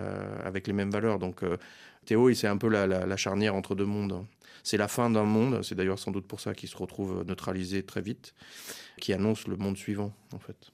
avec 0.45 0.67
les 0.67 0.75
mêmes 0.75 0.91
valeurs. 0.91 1.19
Donc, 1.19 1.41
Théo, 2.05 2.35
c'est 2.35 2.49
un 2.49 2.59
peu 2.59 2.69
la, 2.69 2.87
la, 2.87 3.17
charnière 3.17 3.55
entre 3.55 3.75
deux 3.75 3.87
mondes. 3.87 4.27
C'est 4.63 4.77
la 4.77 4.89
fin 4.89 5.09
d'un 5.09 5.25
monde, 5.25 5.63
c'est 5.63 5.75
d'ailleurs 5.75 5.99
sans 5.99 6.11
doute 6.11 6.27
pour 6.27 6.41
ça 6.41 6.53
qu'il 6.53 6.69
se 6.69 6.77
retrouve 6.77 7.25
neutralisé 7.27 7.83
très 7.85 8.03
vite, 8.03 8.35
qui 9.01 9.15
annonce 9.15 9.47
le 9.47 9.57
monde 9.57 9.79
suivant, 9.79 10.13
en 10.35 10.39
fait 10.39 10.71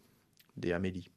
des 0.57 0.73
Amélie. 0.73 1.11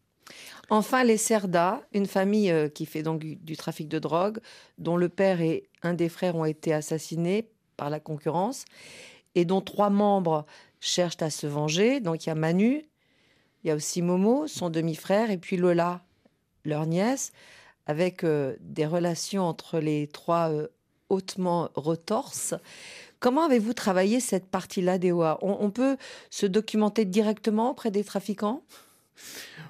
Enfin, 0.70 1.04
les 1.04 1.18
Cerda, 1.18 1.82
une 1.94 2.06
famille 2.06 2.52
euh, 2.52 2.68
qui 2.68 2.86
fait 2.86 3.04
donc 3.04 3.20
du 3.20 3.56
trafic 3.56 3.88
de 3.88 4.00
drogue, 4.00 4.40
dont 4.78 4.98
le 4.98 5.10
père 5.10 5.42
et 5.42 5.70
un 5.82 5.94
des 5.94 6.10
frères 6.10 6.36
ont 6.36 6.46
été 6.46 6.74
assassinés 6.74 7.50
par 7.78 7.90
la 7.90 8.00
concurrence, 8.00 8.66
et 9.36 9.46
dont 9.46 9.62
trois 9.62 9.90
membres 9.90 10.46
cherchent 10.80 11.22
à 11.22 11.30
se 11.30 11.48
venger. 11.48 12.00
Donc 12.00 12.26
il 12.26 12.30
y 12.30 12.32
a 12.32 12.36
Manu, 12.36 12.84
il 13.64 13.68
y 13.68 13.72
a 13.72 13.76
aussi 13.76 14.02
Momo, 14.02 14.48
son 14.48 14.70
demi-frère, 14.70 15.32
et 15.32 15.38
puis 15.38 15.58
Lola, 15.58 16.04
leur 16.66 16.86
nièce, 16.86 17.32
avec 17.86 18.24
euh, 18.24 18.56
des 18.60 18.86
relations 18.86 19.44
entre 19.44 19.80
les 19.80 20.08
trois 20.08 20.52
euh, 20.52 20.68
hautement 21.08 21.70
retorses. 21.76 22.54
Comment 23.20 23.46
avez-vous 23.46 23.74
travaillé 23.74 24.20
cette 24.20 24.48
partie-là 24.48 24.98
des 24.98 25.14
on, 25.14 25.38
on 25.42 25.72
peut 25.72 25.96
se 26.30 26.46
documenter 26.46 27.06
directement 27.06 27.72
auprès 27.72 27.92
des 27.92 28.04
trafiquants? 28.04 28.64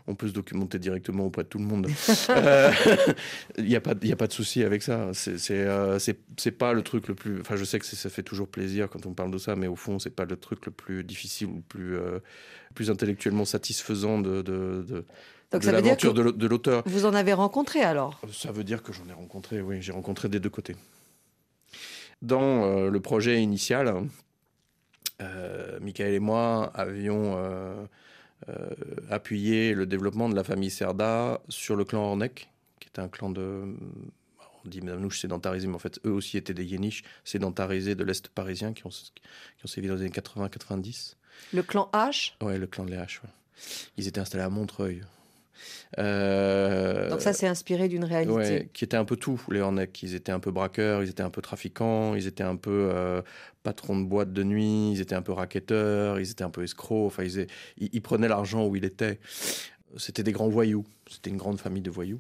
On 0.08 0.16
peut 0.16 0.28
se 0.28 0.34
documenter 0.34 0.80
directement 0.80 1.26
auprès 1.26 1.44
de 1.44 1.50
tout 1.50 1.58
le 1.58 1.66
monde. 1.66 1.88
Euh, 2.30 2.72
il 3.58 3.66
n'y 3.66 3.76
a, 3.76 3.82
pas, 3.82 3.92
a 3.92 4.16
pas 4.16 4.28
de 4.28 4.34
souci 4.34 4.64
avec 4.64 4.84
ça. 4.84 5.12
Euh, 5.50 6.00
c'est 6.00 6.52
pas 6.52 6.74
le 6.74 6.82
truc 6.82 7.08
le 7.08 7.16
plus. 7.16 7.42
Enfin, 7.42 7.56
je 7.56 7.64
sais 7.64 7.80
que 7.80 7.86
ça 7.86 8.10
fait 8.10 8.24
toujours 8.24 8.48
plaisir 8.48 8.90
quand 8.90 9.06
on 9.06 9.14
parle 9.14 9.32
de 9.32 9.38
ça, 9.38 9.56
mais 9.56 9.68
au 9.68 9.76
fond, 9.76 10.00
c'est 10.00 10.16
pas 10.16 10.26
le 10.26 10.38
truc 10.38 10.66
le 10.66 10.72
plus 10.72 11.04
difficile 11.04 11.48
ou 11.48 11.56
le 11.56 11.62
plus, 11.62 11.98
euh, 11.98 12.20
plus 12.76 12.90
intellectuellement 12.90 13.46
satisfaisant 13.46 14.20
de, 14.20 14.42
de, 14.42 14.86
de 14.88 15.06
donc 15.52 15.64
ça 15.64 15.72
veut 15.72 15.82
dire 15.82 15.96
que 15.96 16.08
de 16.08 16.48
l'auteur. 16.48 16.84
Vous 16.86 17.06
en 17.06 17.14
avez 17.14 17.32
rencontré 17.32 17.82
alors? 17.82 18.20
Ça 18.34 18.52
veut 18.52 18.66
dire 18.66 18.84
que 18.84 18.92
j'en 18.92 19.08
ai 19.08 19.14
rencontré, 19.14 19.62
oui, 19.62 19.82
j'ai 19.82 19.94
rencontré 19.94 20.28
des 20.28 20.42
deux 20.42 20.50
côtés. 20.50 20.76
Dans 22.22 22.90
le 22.90 23.00
projet 23.00 23.42
initial, 23.42 23.94
Michael 25.82 26.14
et 26.14 26.20
moi 26.20 26.72
avions 26.76 27.36
euh, 27.38 27.86
appuyer 29.10 29.74
le 29.74 29.86
développement 29.86 30.30
de 30.30 30.36
la 30.36 30.44
famille 30.44 30.70
Serda 30.70 31.42
sur 31.50 31.76
le 31.76 31.86
clan 31.86 32.02
Ornek, 32.04 32.50
qui 32.80 32.88
est 32.88 33.00
un 33.00 33.08
clan 33.08 33.30
de 33.30 33.76
on 34.68 34.70
dit 34.70 34.82
Madame 34.82 35.02
Nouche 35.02 35.22
sédentarisé, 35.22 35.68
mais 35.68 35.76
en 35.76 35.80
fait, 35.80 36.00
eux 36.06 36.12
aussi 36.12 36.38
étaient 36.38 36.54
des 36.54 36.66
Yéniches 36.66 37.04
sédentarisés 37.24 37.96
de 37.96 38.04
l'Est 38.04 38.28
parisien 38.28 38.74
qui 38.74 38.86
ont, 38.86 38.90
qui 38.90 39.64
ont 39.64 39.68
sévi 39.68 39.88
dans 39.88 39.96
les 39.96 40.02
années 40.02 40.10
80-90. 40.10 41.16
Le 41.54 41.64
clan 41.64 41.90
H? 41.94 42.34
Ouais, 42.42 42.58
le 42.58 42.68
clan 42.68 42.86
des 42.86 42.96
H. 42.96 43.22
Ils 43.98 44.08
étaient 44.08 44.20
installés 44.20 44.44
à 44.44 44.50
Montreuil. 44.50 45.04
Euh, 45.98 47.10
Donc 47.10 47.22
ça, 47.22 47.34
c'est 47.34 47.48
inspiré 47.48 47.88
d'une 47.88 48.04
réalité. 48.04 48.34
Ouais, 48.34 48.70
qui 48.74 48.84
était 48.84 48.98
un 48.98 49.06
peu 49.06 49.16
tout, 49.16 49.42
les 49.50 49.60
Hornec. 49.60 50.02
Ils 50.04 50.16
étaient 50.16 50.32
un 50.32 50.40
peu 50.40 50.52
braqueurs, 50.52 51.04
ils 51.04 51.10
étaient 51.10 51.24
un 51.24 51.30
peu 51.30 51.42
trafiquants, 51.42 52.16
ils 52.16 52.28
étaient 52.28 52.44
un 52.44 52.56
peu 52.56 52.90
euh, 52.94 53.22
patrons 53.64 54.00
de 54.00 54.06
boîtes 54.06 54.34
de 54.34 54.44
nuit, 54.44 54.92
ils 54.92 55.02
étaient 55.02 55.16
un 55.16 55.22
peu 55.22 55.32
racketteurs, 55.32 56.20
ils 56.20 56.30
étaient 56.32 56.44
un 56.44 56.50
peu 56.50 56.64
escrocs. 56.64 57.08
Enfin, 57.08 57.24
ils, 57.24 57.48
ils, 57.78 58.02
prenaient 58.02 58.28
l'argent 58.28 58.66
où 58.66 58.76
il 58.76 58.86
était. 58.86 59.20
C'était 59.96 60.24
des 60.24 60.32
grands 60.32 60.50
voyous. 60.50 60.86
C'était 61.10 61.30
une 61.30 61.38
grande 61.38 61.60
famille 61.60 61.82
de 61.82 61.92
voyous. 61.92 62.20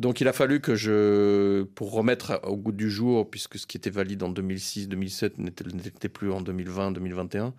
Donc 0.00 0.22
il 0.22 0.28
a 0.28 0.32
fallu 0.32 0.60
que 0.60 0.76
je, 0.76 1.64
pour 1.74 1.92
remettre 1.92 2.40
au 2.44 2.56
goût 2.56 2.72
du 2.72 2.90
jour, 2.90 3.28
puisque 3.28 3.58
ce 3.58 3.66
qui 3.66 3.76
était 3.76 3.90
valide 3.90 4.22
en 4.22 4.32
2006-2007 4.32 5.32
n'était 5.36 6.08
plus 6.08 6.32
en 6.32 6.40
2020-2021, 6.40 7.52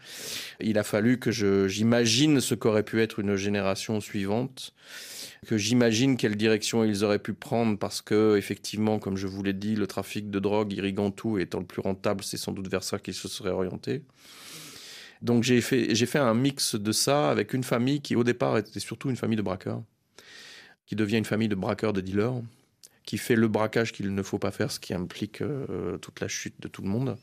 il 0.59 0.79
a 0.79 0.83
fallu 0.83 1.19
que 1.19 1.29
j'imagine 1.29 2.39
ce 2.39 2.55
qu'aurait 2.55 2.81
pu 2.81 2.99
être 2.99 3.19
une 3.19 3.35
génération 3.35 4.01
suivante, 4.01 4.73
que 5.45 5.55
j'imagine 5.59 6.17
quelle 6.17 6.35
direction 6.35 6.83
ils 6.83 7.03
auraient 7.03 7.19
pu 7.19 7.33
prendre, 7.33 7.77
parce 7.77 8.01
que 8.01 8.35
effectivement, 8.37 8.97
comme 8.97 9.17
je 9.17 9.27
vous 9.27 9.43
l'ai 9.43 9.53
dit, 9.53 9.75
le 9.75 9.85
trafic 9.85 10.31
de 10.31 10.39
drogue 10.39 10.73
irriguant 10.73 11.11
tout 11.11 11.37
étant 11.37 11.59
le 11.59 11.65
plus 11.65 11.81
rentable, 11.81 12.23
c'est 12.23 12.37
sans 12.37 12.53
doute 12.53 12.69
vers 12.69 12.83
ça 12.83 12.97
qu'ils 12.97 13.13
se 13.13 13.27
seraient 13.27 13.51
orientés. 13.51 14.01
Donc 15.21 15.43
j'ai 15.43 15.61
fait, 15.61 15.93
j'ai 15.93 16.07
fait 16.07 16.17
un 16.17 16.33
mix 16.33 16.73
de 16.73 16.91
ça 16.91 17.29
avec 17.29 17.53
une 17.53 17.63
famille 17.63 18.01
qui 18.01 18.15
au 18.15 18.23
départ 18.23 18.57
était 18.57 18.79
surtout 18.79 19.11
une 19.11 19.15
famille 19.15 19.37
de 19.37 19.43
braqueurs 19.43 19.83
qui 20.85 20.95
devient 20.95 21.17
une 21.17 21.25
famille 21.25 21.47
de 21.47 21.55
braqueurs, 21.55 21.93
de 21.93 22.01
dealers, 22.01 22.41
qui 23.05 23.17
fait 23.17 23.35
le 23.35 23.47
braquage 23.47 23.91
qu'il 23.91 24.13
ne 24.13 24.23
faut 24.23 24.39
pas 24.39 24.51
faire, 24.51 24.71
ce 24.71 24.79
qui 24.79 24.93
implique 24.93 25.41
euh, 25.41 25.97
toute 25.97 26.19
la 26.19 26.27
chute 26.27 26.55
de 26.61 26.67
tout 26.67 26.81
le 26.81 26.89
monde, 26.89 27.17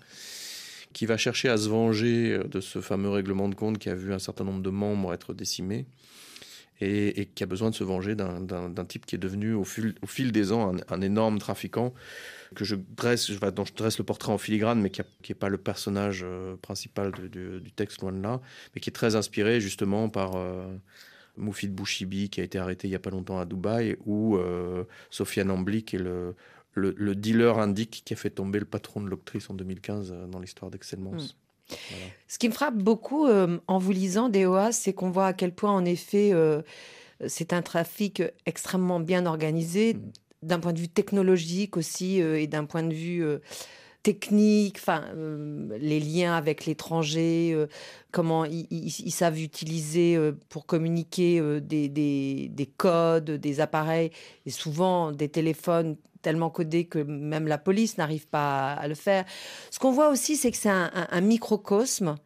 qui 0.93 1.07
va 1.07 1.17
chercher 1.17 1.49
à 1.49 1.57
se 1.57 1.69
venger 1.69 2.33
euh, 2.33 2.45
de 2.45 2.61
ce 2.61 2.81
fameux 2.81 3.11
règlement 3.11 3.49
de 3.49 3.55
compte 3.55 3.79
qui 3.79 3.89
a 3.89 3.95
vu 3.95 4.13
un 4.13 4.19
certain 4.19 4.45
nombre 4.45 4.63
de 4.63 4.71
membres 4.71 5.13
être 5.13 5.35
décimés. 5.35 5.87
Et, 6.81 7.29
qui 7.35 7.43
a 7.43 7.47
besoin 7.47 7.71
de 7.71 7.75
se 7.75 7.83
venger 7.83 8.15
d'un 8.15 8.85
type 8.85 9.05
qui 9.05 9.17
est 9.17 9.19
devenu 9.19 9.53
au 9.53 9.65
fil, 9.65 9.97
des 10.31 10.53
ans 10.53 10.77
un, 10.89 11.01
énorme 11.01 11.41
trafiquant 11.41 11.93
que 12.55 12.65
je 12.65 12.77
dresse, 12.77 13.33
dont 13.33 13.65
je 13.65 13.75
dresse 13.75 13.99
le 13.99 14.05
portrait 14.05 14.31
en 14.31 14.39
filigrane, 14.39 14.81
mais 14.81 14.91
qui 14.91 15.03
n'est 15.29 15.35
pas 15.35 15.49
le 15.49 15.59
personnage 15.59 16.21
euh, 16.23 16.55
principal 16.55 17.11
du 17.11 17.73
texte, 17.75 18.01
loin 18.01 18.13
de 18.13 18.23
là, 18.23 18.41
mais 18.75 18.81
qui 18.81 18.91
est 18.91 18.93
très 18.93 19.17
inspiré 19.17 19.61
justement 19.61 20.09
par, 20.09 20.37
Moufid 21.39 21.73
Bouchibi 21.73 22.29
qui 22.29 22.41
a 22.41 22.45
été 22.45 22.59
arrêté 22.59 22.89
il 22.89 22.91
n'y 22.91 22.97
a 22.97 23.01
pas 23.01 23.11
longtemps 23.11 23.39
à 23.39 23.45
Dubaï, 23.45 23.97
ou 24.07 24.37
euh, 24.37 24.85
Sofiane 25.11 25.51
Ambli 25.51 25.85
qui 25.85 25.97
est 25.97 26.01
le, 26.01 26.35
le, 26.75 27.15
dealer 27.15 27.59
indique 27.59 28.03
qui 28.05 28.13
a 28.13 28.17
fait 28.17 28.31
tomber 28.31 28.59
le 28.59 28.65
patron 28.65 29.01
de 29.01 29.09
l'octrice 29.09 29.51
en 29.51 29.55
2015 29.55 30.13
euh, 30.13 30.27
dans 30.27 30.39
l'histoire 30.39 30.71
d'Excellence. 30.71 31.37
Hmm. 31.71 31.75
Ce 32.29 32.39
qui 32.39 32.49
me 32.49 32.55
frappe 32.55 32.77
beaucoup 32.77 33.27
euh, 33.27 33.59
en 33.67 33.79
vous 33.79 33.93
lisant 33.93 34.29
DOA, 34.29 34.73
c'est 34.73 34.93
qu'on 34.93 35.11
voit 35.11 35.27
à 35.27 35.33
quel 35.33 35.53
point, 35.53 35.71
en 35.71 35.85
effet, 35.85 36.33
c'est 37.27 37.53
un 37.53 37.61
trafic 37.61 38.23
extrêmement 38.47 39.01
bien 39.01 39.27
organisé, 39.27 39.95
hmm. 39.95 40.01
d'un 40.43 40.61
point 40.61 40.73
de 40.73 40.79
vue 40.79 40.89
technologique 40.89 41.77
aussi, 41.77 42.21
et 42.21 42.47
d'un 42.47 42.65
point 42.65 42.83
de 42.83 42.95
vue 42.95 43.23
techniques, 44.03 44.79
enfin, 44.79 45.05
euh, 45.15 45.77
les 45.81 46.01
liens 46.01 46.35
avec 46.35 46.67
l'étranger, 46.67 47.53
euh, 47.53 47.67
comment 48.13 48.45
ils, 48.45 49.11
savent 49.11 49.41
utiliser 49.41 50.17
euh, 50.17 50.33
pour 50.49 50.67
communiquer 50.67 51.41
des, 51.61 51.89
des, 51.89 52.67
codes, 52.77 53.31
des 53.31 53.61
appareils, 53.61 54.11
et 54.47 54.51
souvent 54.51 55.13
des 55.13 55.29
téléphones 55.29 55.97
tellement 56.23 56.51
codés 56.51 56.85
que 56.85 56.99
même 56.99 57.47
la 57.47 57.59
police 57.59 57.97
n'arrive 57.99 58.27
pas 58.27 58.73
à, 58.73 58.89
le 58.89 58.95
faire. 58.95 59.25
Ce 59.71 59.79
qu'on 59.79 59.93
voit 59.93 60.09
aussi, 60.09 60.37
c'est 60.37 60.51
que 60.51 60.57
c'est 60.57 60.69
un 60.71 61.21
microcosme 61.21 62.17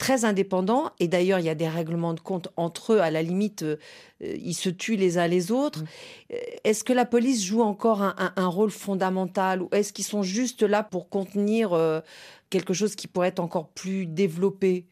très 0.00 0.24
indépendants. 0.24 0.90
Et 0.98 1.06
d'ailleurs, 1.06 1.38
il 1.38 1.44
y 1.44 1.50
a 1.50 1.54
des 1.54 1.68
règlements 1.68 2.14
de 2.14 2.20
compte 2.20 2.48
entre 2.56 2.94
eux. 2.94 3.00
À 3.00 3.12
la 3.12 3.22
limite, 3.22 3.62
euh, 3.62 3.76
ils 4.20 4.54
se 4.54 4.70
tuent 4.70 4.96
les 4.96 5.18
uns 5.18 5.28
les 5.28 5.52
autres. 5.52 5.82
Mm. 5.82 5.86
Euh, 6.32 6.36
est-ce 6.64 6.82
que 6.82 6.92
la 6.92 7.04
police 7.04 7.44
joue 7.44 7.62
encore 7.62 8.02
un, 8.02 8.46
rôle 8.48 8.70
fondamental 8.70 9.62
ou 9.62 9.68
est-ce 9.70 9.92
qu'ils 9.92 10.06
sont 10.06 10.22
juste 10.22 10.62
là 10.62 10.82
pour 10.82 11.08
contenir 11.08 11.74
euh, 11.74 12.00
quelque 12.48 12.72
chose 12.72 12.96
qui 12.96 13.06
pourrait 13.06 13.28
être 13.28 13.40
encore 13.40 13.68
plus 13.68 14.06
développé? 14.06 14.86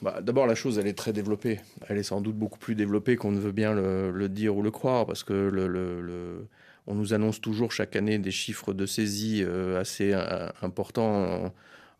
Bah, 0.00 0.20
D'abord, 0.22 0.46
la 0.46 0.54
chose, 0.54 0.78
elle 0.78 0.86
est 0.86 0.96
très 0.96 1.12
développée. 1.12 1.60
Elle 1.88 1.98
est 1.98 2.04
sans 2.04 2.20
doute 2.20 2.36
beaucoup 2.36 2.58
plus 2.58 2.76
développée 2.76 3.16
qu'on 3.16 3.32
ne 3.32 3.40
veut 3.40 3.52
bien 3.52 3.74
le, 3.74 4.28
dire 4.28 4.56
ou 4.56 4.62
le 4.62 4.70
croire, 4.70 5.06
parce 5.06 5.24
que 5.24 5.32
le, 5.32 6.48
on 6.86 6.94
nous 6.94 7.12
annonce 7.12 7.40
toujours 7.40 7.72
chaque 7.72 7.96
année 7.96 8.18
des 8.18 8.30
chiffres 8.30 8.72
de 8.72 8.86
saisie 8.86 9.44
assez 9.76 10.14
importants 10.62 11.52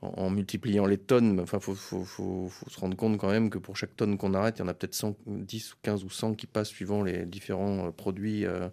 en, 0.02 0.30
multipliant 0.30 0.86
les 0.86 0.98
tonnes. 0.98 1.40
Enfin, 1.40 1.60
faut, 1.60 1.74
se 1.74 2.80
rendre 2.80 2.96
compte 2.96 3.18
quand 3.18 3.30
même 3.30 3.50
que 3.50 3.58
pour 3.58 3.76
chaque 3.76 3.96
tonne 3.96 4.16
qu'on 4.16 4.34
arrête, 4.34 4.58
il 4.58 4.60
y 4.60 4.64
en 4.64 4.68
a 4.68 4.74
peut-être 4.74 5.14
10 5.26 5.72
ou 5.72 5.76
15 5.82 6.04
ou 6.04 6.10
100 6.10 6.34
qui 6.34 6.46
passent 6.46 6.68
suivant 6.68 7.02
les 7.02 7.26
différents 7.26 7.88
euh, 7.88 7.90
produits 7.90 8.46
euh, 8.46 8.68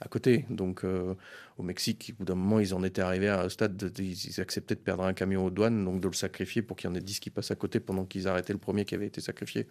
à 0.00 0.08
côté. 0.08 0.44
Donc, 0.50 0.84
euh, 0.84 1.14
au 1.58 1.62
Mexique, 1.62 2.12
au 2.14 2.18
bout 2.18 2.24
d'un 2.24 2.34
moment, 2.34 2.58
ils 2.58 2.74
en 2.74 2.82
étaient 2.82 3.02
arrivés 3.02 3.28
à 3.28 3.42
un 3.42 3.48
stade, 3.48 3.76
de, 3.76 4.02
ils 4.02 4.40
acceptaient 4.40 4.74
de 4.74 4.80
perdre 4.80 5.04
un 5.04 5.12
camion 5.12 5.44
aux 5.44 5.50
douanes, 5.50 5.84
donc 5.84 6.00
de 6.00 6.08
le 6.08 6.14
sacrifier 6.14 6.62
pour 6.62 6.76
qu'il 6.76 6.90
y 6.90 6.92
en 6.92 6.96
ait 6.96 7.00
10 7.00 7.20
qui 7.20 7.30
passent 7.30 7.52
à 7.52 7.56
côté 7.56 7.78
pendant 7.78 8.04
qu'ils 8.04 8.26
arrêtaient 8.26 8.52
le 8.52 8.58
premier 8.58 8.84
qui 8.84 8.96
avait 8.96 9.06
été 9.06 9.20
sacrifié. 9.20 9.68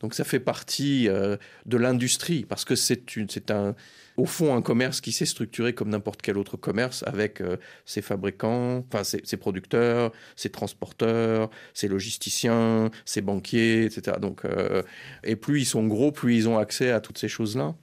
Donc, 0.00 0.12
ça 0.12 0.24
fait 0.24 0.40
partie 0.40 1.08
de 1.08 1.76
l'industrie, 1.78 2.44
parce 2.44 2.66
que 2.66 2.74
c'est 2.74 3.50
un 3.50 3.74
au 4.16 4.26
fond 4.26 4.54
un 4.54 4.62
commerce 4.62 5.00
qui 5.00 5.12
s'est 5.12 5.26
structuré 5.26 5.74
comme 5.74 5.88
n'importe 5.88 6.22
quel 6.22 6.38
autre 6.38 6.56
commerce 6.56 7.02
avec 7.06 7.40
euh, 7.40 7.56
ses 7.86 8.02
fabricants, 8.02 8.84
enfin 8.88 9.04
ses, 9.04 9.36
producteurs, 9.36 10.12
ses 10.36 10.50
transporteurs, 10.50 11.50
ses 11.74 11.88
logisticiens, 11.88 12.90
ses 13.04 13.22
banquiers, 13.22 13.84
etc. 13.84 14.18
Donc, 14.20 14.44
euh, 14.44 14.82
et 15.24 15.36
plus 15.36 15.62
ils 15.62 15.66
sont 15.66 15.86
gros, 15.86 16.12
plus 16.12 16.36
ils 16.36 16.48
ont 16.48 16.58
accès 16.58 16.90
à 16.90 17.00
toutes 17.00 17.18
ces 17.18 17.28
choses-là. 17.28 17.74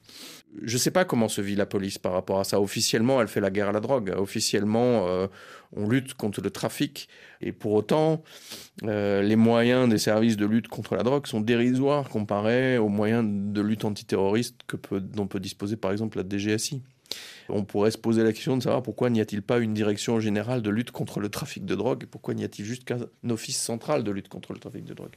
Je 0.64 0.74
ne 0.74 0.80
sais 0.80 0.92
pas 0.92 1.06
comment 1.06 1.28
se 1.28 1.42
vit 1.42 1.56
la 1.56 1.66
police 1.66 1.98
par 1.98 2.14
rapport 2.14 2.40
à 2.40 2.44
ça. 2.44 2.60
Officiellement, 2.60 3.22
elle 3.22 3.28
fait 3.28 3.42
la 3.42 3.52
guerre 3.52 3.70
à 3.70 3.72
la 3.72 3.80
drogue. 3.80 4.14
Officiellement, 4.18 5.08
euh, 5.08 5.28
on 5.76 5.88
lutte 5.88 6.16
contre 6.16 6.42
le 6.42 6.50
trafic. 6.50 7.08
Et 7.42 7.52
pour 7.52 7.74
autant, 7.74 8.24
les 8.82 9.36
moyens 9.36 9.88
des 9.88 10.00
services 10.00 10.38
de 10.38 10.46
lutte 10.46 10.68
contre 10.68 10.96
la 10.96 11.04
drogue 11.04 11.28
sont 11.28 11.40
dérisoires 11.42 12.10
comparés 12.10 12.78
aux 12.78 12.90
moyens 12.90 13.24
de 13.26 13.62
lutte 13.62 13.86
antiterroriste 13.86 14.56
que 14.68 14.76
peut, 14.76 15.00
dont 15.00 15.28
peut 15.28 15.40
disposer 15.40 15.78
par 15.78 15.92
exemple 15.92 16.18
la 16.18 16.24
DGSI. 16.28 16.82
On 17.50 17.64
pourrait 17.64 17.92
se 17.92 17.98
poser 17.98 18.24
la 18.24 18.32
question 18.32 18.58
de 18.58 18.64
savoir 18.64 18.84
pourquoi 18.84 19.10
n'y 19.10 19.22
a-t-il 19.22 19.42
pas 19.42 19.60
une 19.60 19.74
direction 19.74 20.20
générale 20.20 20.62
de 20.62 20.70
lutte 20.70 20.92
contre 20.92 21.20
le 21.20 21.30
trafic 21.30 21.66
de 21.66 21.76
drogue 21.76 22.04
et 22.04 22.06
pourquoi 22.06 22.34
n'y 22.34 22.44
a-t-il 22.44 22.66
juste 22.66 22.84
qu'un 22.84 23.00
office 23.30 23.58
central 23.58 24.04
de 24.04 24.12
lutte 24.12 24.30
contre 24.30 24.54
le 24.54 24.60
trafic 24.60 24.84
de 24.84 24.94
drogue? 24.94 25.16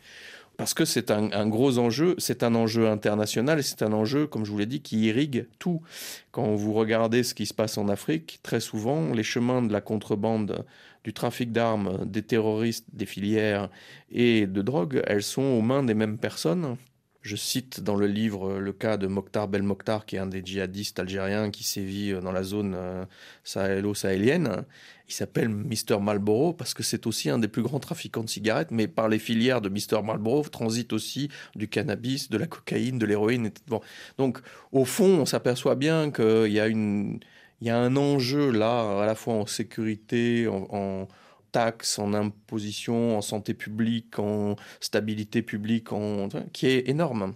Parce 0.56 0.74
que 0.74 0.84
c'est 0.84 1.10
un, 1.10 1.46
gros 1.48 1.78
enjeu, 1.78 2.14
c'est 2.18 2.42
un 2.42 2.54
enjeu 2.54 2.88
international 2.88 3.58
et 3.58 3.62
c'est 3.62 3.82
un 3.82 3.92
enjeu, 3.92 4.26
comme 4.26 4.44
je 4.44 4.50
vous 4.50 4.58
l'ai 4.58 4.66
dit, 4.66 4.80
qui 4.80 5.00
irrigue 5.06 5.46
tout. 5.58 5.82
Quand 6.30 6.54
vous 6.54 6.72
regardez 6.72 7.22
ce 7.22 7.34
qui 7.34 7.46
se 7.46 7.54
passe 7.54 7.78
en 7.78 7.88
Afrique, 7.88 8.38
très 8.42 8.60
souvent, 8.60 9.12
les 9.12 9.22
chemins 9.22 9.62
de 9.62 9.72
la 9.72 9.80
contrebande, 9.80 10.64
du 11.04 11.12
trafic 11.12 11.52
d'armes, 11.52 12.04
des 12.04 12.22
terroristes, 12.22 12.86
des 12.92 13.06
filières 13.06 13.70
et 14.10 14.46
de 14.46 14.62
drogue, 14.62 15.02
elles 15.06 15.22
sont 15.22 15.42
aux 15.42 15.62
mains 15.62 15.82
des 15.82 15.94
mêmes 15.94 16.18
personnes 16.18 16.76
je 17.22 17.36
cite 17.36 17.80
dans 17.80 17.94
le 17.94 18.06
livre 18.06 18.58
le 18.58 18.72
cas 18.72 18.96
de 18.96 19.06
Mokhtar 19.06 19.48
Bel 19.48 19.62
Mokhtar, 19.62 20.06
qui 20.06 20.16
est 20.16 20.18
un 20.18 20.26
des 20.26 20.42
djihadistes 20.44 20.98
algériens 20.98 21.50
qui 21.50 21.62
sévit 21.62 22.12
dans 22.20 22.32
la 22.32 22.42
zone 22.42 22.74
euh, 22.76 23.04
sahélo-sahélienne. 23.44 24.64
Il 25.08 25.14
s'appelle 25.14 25.48
Mr 25.48 26.00
Marlboro 26.00 26.52
parce 26.52 26.74
que 26.74 26.82
c'est 26.82 27.06
aussi 27.06 27.30
un 27.30 27.38
des 27.38 27.48
plus 27.48 27.62
grands 27.62 27.78
trafiquants 27.78 28.24
de 28.24 28.28
cigarettes, 28.28 28.70
mais 28.72 28.88
par 28.88 29.08
les 29.08 29.20
filières 29.20 29.60
de 29.60 29.68
Mr 29.68 30.02
Marlboro 30.02 30.42
transite 30.48 30.92
aussi 30.92 31.28
du 31.54 31.68
cannabis, 31.68 32.28
de 32.28 32.38
la 32.38 32.46
cocaïne, 32.46 32.98
de 32.98 33.06
l'héroïne. 33.06 33.50
Bon. 33.68 33.80
Donc, 34.18 34.40
au 34.72 34.84
fond, 34.84 35.20
on 35.20 35.26
s'aperçoit 35.26 35.76
bien 35.76 36.10
qu'il 36.10 36.52
y 36.52 36.60
a 36.60 36.68
y 36.68 37.70
a 37.70 37.78
un 37.78 37.96
enjeu 37.96 38.50
là, 38.50 39.02
à 39.02 39.06
la 39.06 39.14
fois 39.14 39.34
en 39.34 39.46
sécurité, 39.46 40.48
en 40.48 41.06
taxes, 41.52 41.98
en 41.98 42.14
imposition, 42.14 43.16
en 43.16 43.22
santé 43.22 43.54
publique, 43.54 44.18
en 44.18 44.56
stabilité 44.80 45.42
publique, 45.42 45.92
en... 45.92 46.28
qui 46.52 46.66
est 46.66 46.88
énorme. 46.88 47.34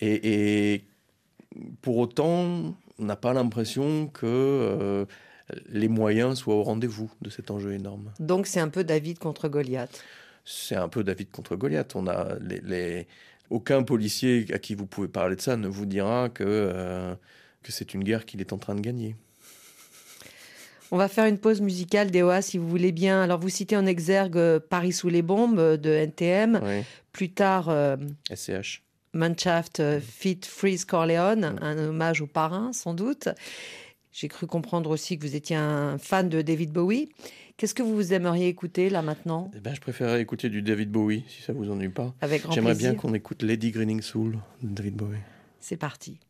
Et, 0.00 0.84
pour 1.82 1.96
autant, 1.96 2.76
on 2.98 3.04
n'a 3.04 3.16
pas 3.16 3.32
l'impression 3.32 4.06
que 4.06 4.26
euh, 4.26 5.06
les 5.68 5.88
moyens 5.88 6.38
soient 6.38 6.54
au 6.54 6.62
rendez-vous 6.62 7.10
de 7.20 7.30
cet 7.30 7.50
enjeu 7.50 7.72
énorme. 7.72 8.12
Donc 8.20 8.46
c'est 8.46 8.60
un 8.60 8.68
peu 8.68 8.84
David 8.84 9.18
contre 9.18 9.48
Goliath. 9.48 10.04
C'est 10.44 10.76
un 10.76 10.88
peu 10.88 11.02
David 11.02 11.30
contre 11.30 11.56
Goliath. 11.56 11.96
On 11.96 12.06
a 12.06 12.36
les, 12.40 13.06
Aucun 13.50 13.82
policier 13.82 14.46
à 14.52 14.58
qui 14.58 14.74
vous 14.74 14.86
pouvez 14.86 15.08
parler 15.08 15.36
de 15.36 15.40
ça 15.40 15.56
ne 15.56 15.68
vous 15.68 15.86
dira 15.86 16.28
que, 16.28 16.44
euh, 16.46 17.14
que 17.62 17.72
c'est 17.72 17.94
une 17.94 18.04
guerre 18.04 18.26
qu'il 18.26 18.40
est 18.40 18.52
en 18.52 18.58
train 18.58 18.74
de 18.74 18.80
gagner. 18.80 19.16
On 20.90 20.96
va 20.96 21.08
faire 21.08 21.26
une 21.26 21.38
pause 21.38 21.60
musicale, 21.60 22.10
DOA, 22.10 22.40
si 22.40 22.56
vous 22.56 22.68
voulez 22.68 22.92
bien. 22.92 23.22
Alors, 23.22 23.38
vous 23.38 23.48
citez 23.48 23.76
en 23.76 23.84
exergue 23.84 24.36
euh, 24.36 24.58
Paris 24.58 24.92
sous 24.92 25.08
les 25.08 25.22
bombes 25.22 25.58
euh, 25.58 25.76
de 25.76 25.90
NTM. 25.90 26.60
Plus 27.12 27.30
tard, 27.30 27.64
SCH. 28.34 28.50
Euh, 28.50 28.64
Mannschaft 29.14 29.82
Fit 30.00 30.40
Freeze 30.44 30.84
Corleone, 30.84 31.56
un 31.60 31.78
hommage 31.78 32.20
au 32.20 32.26
parrain, 32.26 32.72
sans 32.72 32.94
doute. 32.94 33.28
J'ai 34.12 34.28
cru 34.28 34.46
comprendre 34.46 34.90
aussi 34.90 35.18
que 35.18 35.26
vous 35.26 35.34
étiez 35.34 35.56
un 35.56 35.98
fan 35.98 36.28
de 36.28 36.42
David 36.42 36.72
Bowie. 36.72 37.08
Qu'est-ce 37.56 37.74
que 37.74 37.82
vous 37.82 38.12
aimeriez 38.12 38.48
écouter 38.48 38.90
là 38.90 39.02
maintenant? 39.02 39.50
Eh 39.56 39.60
ben, 39.60 39.74
Je 39.74 39.80
préférerais 39.80 40.20
écouter 40.20 40.48
du 40.48 40.62
David 40.62 40.90
Bowie, 40.90 41.24
si 41.28 41.42
ça 41.42 41.52
vous 41.52 41.70
ennuie 41.70 41.88
pas. 41.88 42.14
Avec 42.20 42.42
J'aimerais 42.52 42.74
bien 42.74 42.94
qu'on 42.94 43.14
écoute 43.14 43.42
Lady 43.42 43.70
Greening 43.70 44.02
Soul 44.02 44.38
de 44.62 44.68
David 44.68 44.94
Bowie. 44.94 45.18
C'est 45.58 45.76
parti. 45.76 46.20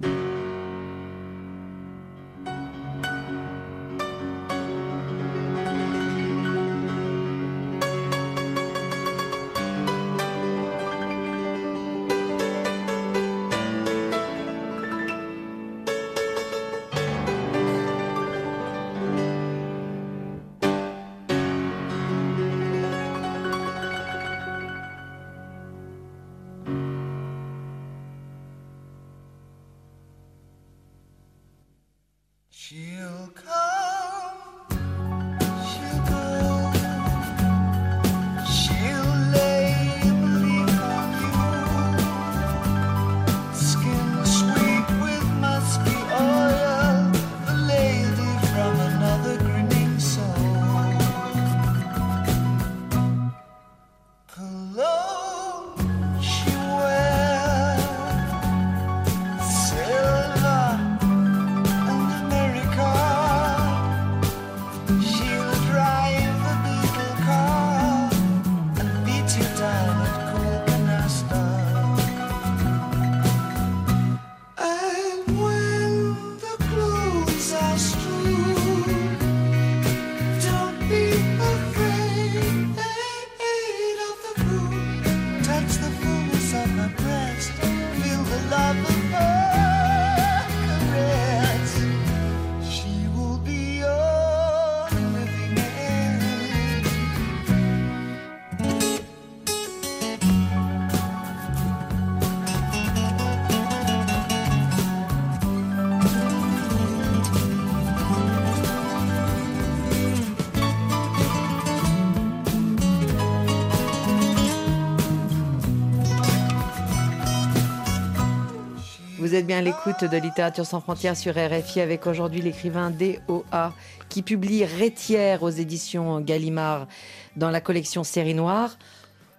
Êtes 119.38 119.47
bien 119.47 119.59
à 119.59 119.62
l'écoute 119.62 120.02
de 120.02 120.16
Littérature 120.16 120.66
sans 120.66 120.80
frontières 120.80 121.16
sur 121.16 121.35
RFI 121.35 121.80
avec 121.80 122.09
aujourd'hui 122.09 122.40
l'écrivain 122.40 122.90
DOA 122.90 123.73
qui 124.09 124.23
publie 124.23 124.64
Rétière 124.64 125.45
aux 125.45 125.50
éditions 125.50 126.21
Gallimard 126.21 126.88
dans 127.37 127.50
la 127.50 127.61
collection 127.61 128.02
Série 128.02 128.35
Noire. 128.35 128.78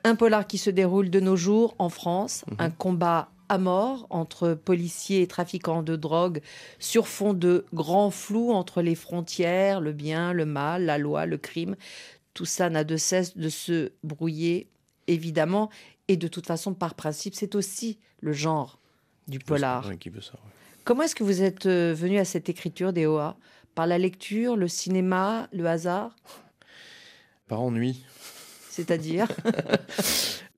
Un 0.05 0.15
polar 0.15 0.47
qui 0.47 0.57
se 0.57 0.69
déroule 0.69 1.09
de 1.09 1.19
nos 1.19 1.35
jours 1.35 1.75
en 1.79 1.89
France, 1.89 2.45
mhm. 2.47 2.55
un 2.59 2.69
combat 2.69 3.29
à 3.49 3.57
mort 3.57 4.07
entre 4.09 4.53
policiers 4.53 5.21
et 5.21 5.27
trafiquants 5.27 5.83
de 5.83 5.97
drogue 5.97 6.39
sur 6.79 7.09
fond 7.09 7.33
de 7.33 7.65
grands 7.73 8.11
flous 8.11 8.51
entre 8.51 8.81
les 8.81 8.95
frontières, 8.95 9.81
le 9.81 9.91
bien, 9.91 10.31
le 10.31 10.45
mal, 10.45 10.85
la 10.85 10.97
loi, 10.97 11.25
le 11.25 11.37
crime. 11.37 11.75
Tout 12.33 12.45
ça 12.45 12.69
n'a 12.69 12.85
de 12.85 12.95
cesse 12.95 13.35
de 13.35 13.49
se 13.49 13.91
brouiller, 14.03 14.69
évidemment, 15.07 15.69
et 16.07 16.15
de 16.15 16.29
toute 16.29 16.47
façon, 16.47 16.73
par 16.73 16.93
principe, 16.93 17.35
c'est 17.35 17.53
aussi 17.53 17.99
le 18.21 18.31
genre 18.31 18.78
du 19.29 19.39
polar. 19.39 19.89
Comment 20.83 21.03
est-ce 21.03 21.15
que 21.15 21.23
vous 21.23 21.41
êtes 21.41 21.65
euh, 21.65 21.93
venu 21.93 22.17
à 22.17 22.25
cette 22.25 22.49
écriture 22.49 22.93
des 22.93 23.05
OA 23.05 23.37
Par 23.75 23.87
la 23.87 23.97
lecture, 23.97 24.55
le 24.55 24.67
cinéma, 24.67 25.47
le 25.53 25.65
hasard? 25.67 26.15
Par 27.47 27.61
ennui. 27.61 28.03
C'est-à-dire? 28.69 29.27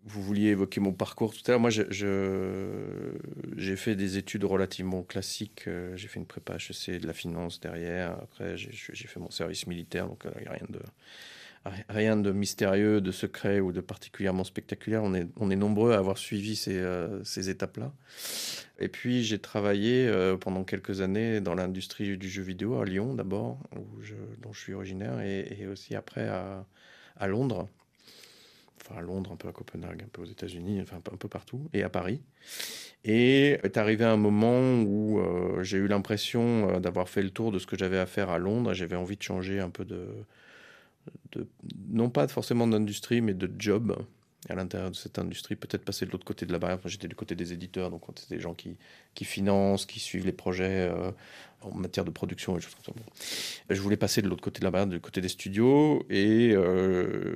Vous 0.04 0.24
vouliez 0.24 0.50
évoquer 0.50 0.82
mon 0.82 0.94
parcours 0.94 1.34
tout 1.34 1.42
à 1.46 1.52
l'heure. 1.52 1.60
Moi, 1.60 1.70
j'ai 1.70 1.86
je, 1.90 3.76
fait 3.78 3.96
des 3.96 4.18
études 4.18 4.44
relativement 4.44 5.04
classiques. 5.04 5.66
Euh, 5.68 5.96
j'ai 5.96 6.08
fait 6.08 6.20
une 6.20 6.26
prépa 6.26 6.56
HEC 6.56 7.00
de 7.00 7.08
la 7.08 7.14
finance 7.14 7.60
derrière. 7.60 8.12
Après, 8.22 8.58
j'ai 8.58 9.08
fait 9.08 9.20
mon 9.20 9.30
service 9.30 9.68
militaire, 9.68 10.08
donc 10.08 10.24
il 10.36 10.42
n'y 10.42 10.48
a 10.48 10.52
rien 10.52 10.68
de, 10.70 10.80
rien 11.66 12.18
de 12.18 12.32
mystérieux, 12.32 13.02
de 13.02 13.12
secret 13.12 13.60
ou 13.60 13.72
de 13.72 13.82
particulièrement 13.82 14.44
spectaculaire. 14.44 15.04
On 15.04 15.14
est, 15.14 15.56
nombreux 15.56 15.94
à 15.94 15.98
avoir 15.98 16.18
suivi 16.18 16.56
ces, 16.56 16.78
euh, 16.78 17.24
ces 17.24 17.50
étapes-là. 17.50 17.94
Et 18.80 18.88
puis 18.88 19.24
j'ai 19.24 19.38
travaillé 19.38 20.08
euh, 20.08 20.38
pendant 20.38 20.64
quelques 20.64 21.02
années 21.02 21.40
dans 21.40 21.54
l'industrie 21.54 22.18
du 22.18 22.30
jeu 22.30 22.42
vidéo 22.42 22.80
à 22.80 22.86
Lyon 22.86 23.14
d'abord, 23.14 23.60
dont 24.42 24.54
je 24.54 24.60
suis 24.60 24.74
originaire, 24.74 25.20
et, 25.22 25.68
aussi 25.68 25.96
après 25.96 26.28
à, 26.28 26.66
à, 27.18 27.28
Londres. 27.28 27.68
Enfin 28.82 28.96
à 28.98 29.02
Londres, 29.02 29.32
un 29.32 29.36
peu 29.36 29.48
à 29.48 29.52
Copenhague, 29.52 30.02
un 30.04 30.10
peu 30.12 30.24
aux 30.24 30.26
États-Unis, 30.26 30.82
enfin 30.82 30.98
un 30.98 31.18
peu 31.18 31.28
partout, 31.28 31.70
et 31.74 31.84
à 31.84 31.90
Paris. 31.90 32.22
Et 33.04 33.60
est 33.64 33.78
arrivé 33.78 34.04
un 34.06 34.18
moment 34.18 34.82
où 34.82 35.20
euh, 35.20 35.62
j'ai 35.62 35.78
eu 35.78 35.88
l'impression 35.88 36.80
d'avoir 36.80 37.08
fait 37.08 37.22
le 37.22 37.30
tour 37.30 37.52
de 37.52 37.60
ce 37.60 37.68
que 37.68 37.78
j'avais 37.78 38.00
à 38.00 38.08
faire 38.08 38.32
à 38.32 38.40
Londres. 38.40 38.74
J'avais 38.74 38.96
envie 38.96 39.18
de 39.18 39.24
changer 39.24 39.60
un 39.60 39.70
peu 39.70 39.86
de, 39.86 40.08
non 41.90 42.10
pas 42.10 42.28
forcément 42.28 42.68
d'industrie, 42.68 43.22
mais 43.22 43.34
de 43.34 43.50
job 43.58 43.96
à 44.50 44.56
l'intérieur 44.56 44.90
de 44.90 44.96
cette 44.96 45.20
industrie, 45.20 45.56
peut-être 45.56 45.86
passer 45.86 46.06
de 46.06 46.12
l'autre 46.12 46.26
côté 46.26 46.46
de 46.46 46.52
la 46.52 46.60
barrière. 46.60 46.80
J'étais 46.86 47.08
du 47.08 47.16
côté 47.16 47.36
des 47.36 47.54
éditeurs, 47.54 47.92
donc 47.92 48.04
c'était 48.16 48.36
des 48.36 48.42
gens 48.42 48.54
qui, 48.54 48.78
qui 49.14 49.24
financent, 49.24 49.86
qui 49.86 50.00
suivent 50.00 50.26
les 50.26 50.32
projets 50.32 50.90
euh, 50.90 51.12
en 51.62 51.76
matière 51.76 52.06
de 52.06 52.12
production 52.12 52.58
et. 52.58 52.62
Je 53.70 53.82
voulais 53.82 53.98
passer 53.98 54.22
de 54.22 54.28
l'autre 54.28 54.42
côté 54.42 54.60
de 54.60 54.66
la 54.66 54.72
barrière, 54.72 54.88
du 54.88 55.00
côté 55.00 55.22
des 55.22 55.30
studios, 55.30 56.04
et 56.10 56.54
euh, 56.54 57.36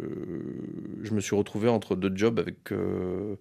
je 1.03 1.13
me 1.13 1.21
suis 1.21 1.35
retrouvé 1.35 1.69
entre 1.69 1.95
deux 1.95 2.15
jobs 2.15 2.39
avec, 2.39 2.71
euh, 2.71 3.35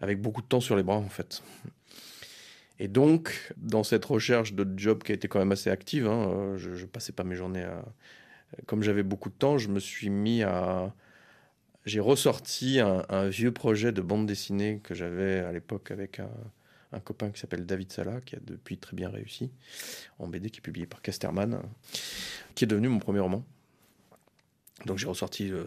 avec 0.00 0.20
beaucoup 0.20 0.42
de 0.42 0.46
temps 0.46 0.60
sur 0.60 0.76
les 0.76 0.82
bras, 0.82 0.96
en 0.96 1.08
fait. 1.08 1.42
Et 2.78 2.88
donc, 2.88 3.54
dans 3.56 3.84
cette 3.84 4.04
recherche 4.04 4.52
de 4.52 4.68
job 4.76 5.02
qui 5.02 5.12
a 5.12 5.14
été 5.14 5.28
quand 5.28 5.38
même 5.38 5.52
assez 5.52 5.70
active, 5.70 6.06
hein, 6.06 6.56
je, 6.58 6.74
je 6.74 6.84
passais 6.84 7.12
pas 7.12 7.24
mes 7.24 7.36
journées 7.36 7.64
à 7.64 7.82
comme 8.66 8.82
j'avais 8.82 9.02
beaucoup 9.02 9.28
de 9.28 9.34
temps, 9.34 9.58
je 9.58 9.68
me 9.68 9.80
suis 9.80 10.10
mis 10.10 10.42
à. 10.42 10.94
J'ai 11.84 12.00
ressorti 12.00 12.80
un, 12.80 13.28
vieux 13.28 13.52
projet 13.52 13.92
de 13.92 14.00
bande 14.00 14.26
dessinée 14.26 14.80
que 14.82 14.92
j'avais 14.92 15.38
à 15.38 15.52
l'époque 15.52 15.92
avec 15.92 16.18
un, 16.18 16.98
copain 17.00 17.30
qui 17.30 17.38
s'appelle 17.38 17.64
David 17.64 17.92
Sala, 17.92 18.20
qui 18.22 18.34
a 18.34 18.40
depuis 18.42 18.76
très 18.76 18.96
bien 18.96 19.08
réussi, 19.08 19.52
en 20.18 20.26
BD, 20.26 20.50
qui 20.50 20.58
est 20.58 20.62
publié 20.62 20.86
par 20.86 21.00
Casterman, 21.00 21.60
qui 22.56 22.64
est 22.64 22.66
devenu 22.66 22.88
mon 22.88 22.98
premier 22.98 23.20
roman. 23.20 23.44
Donc 24.84 24.98
j'ai 24.98 25.06
ressorti 25.06 25.50
euh, 25.50 25.64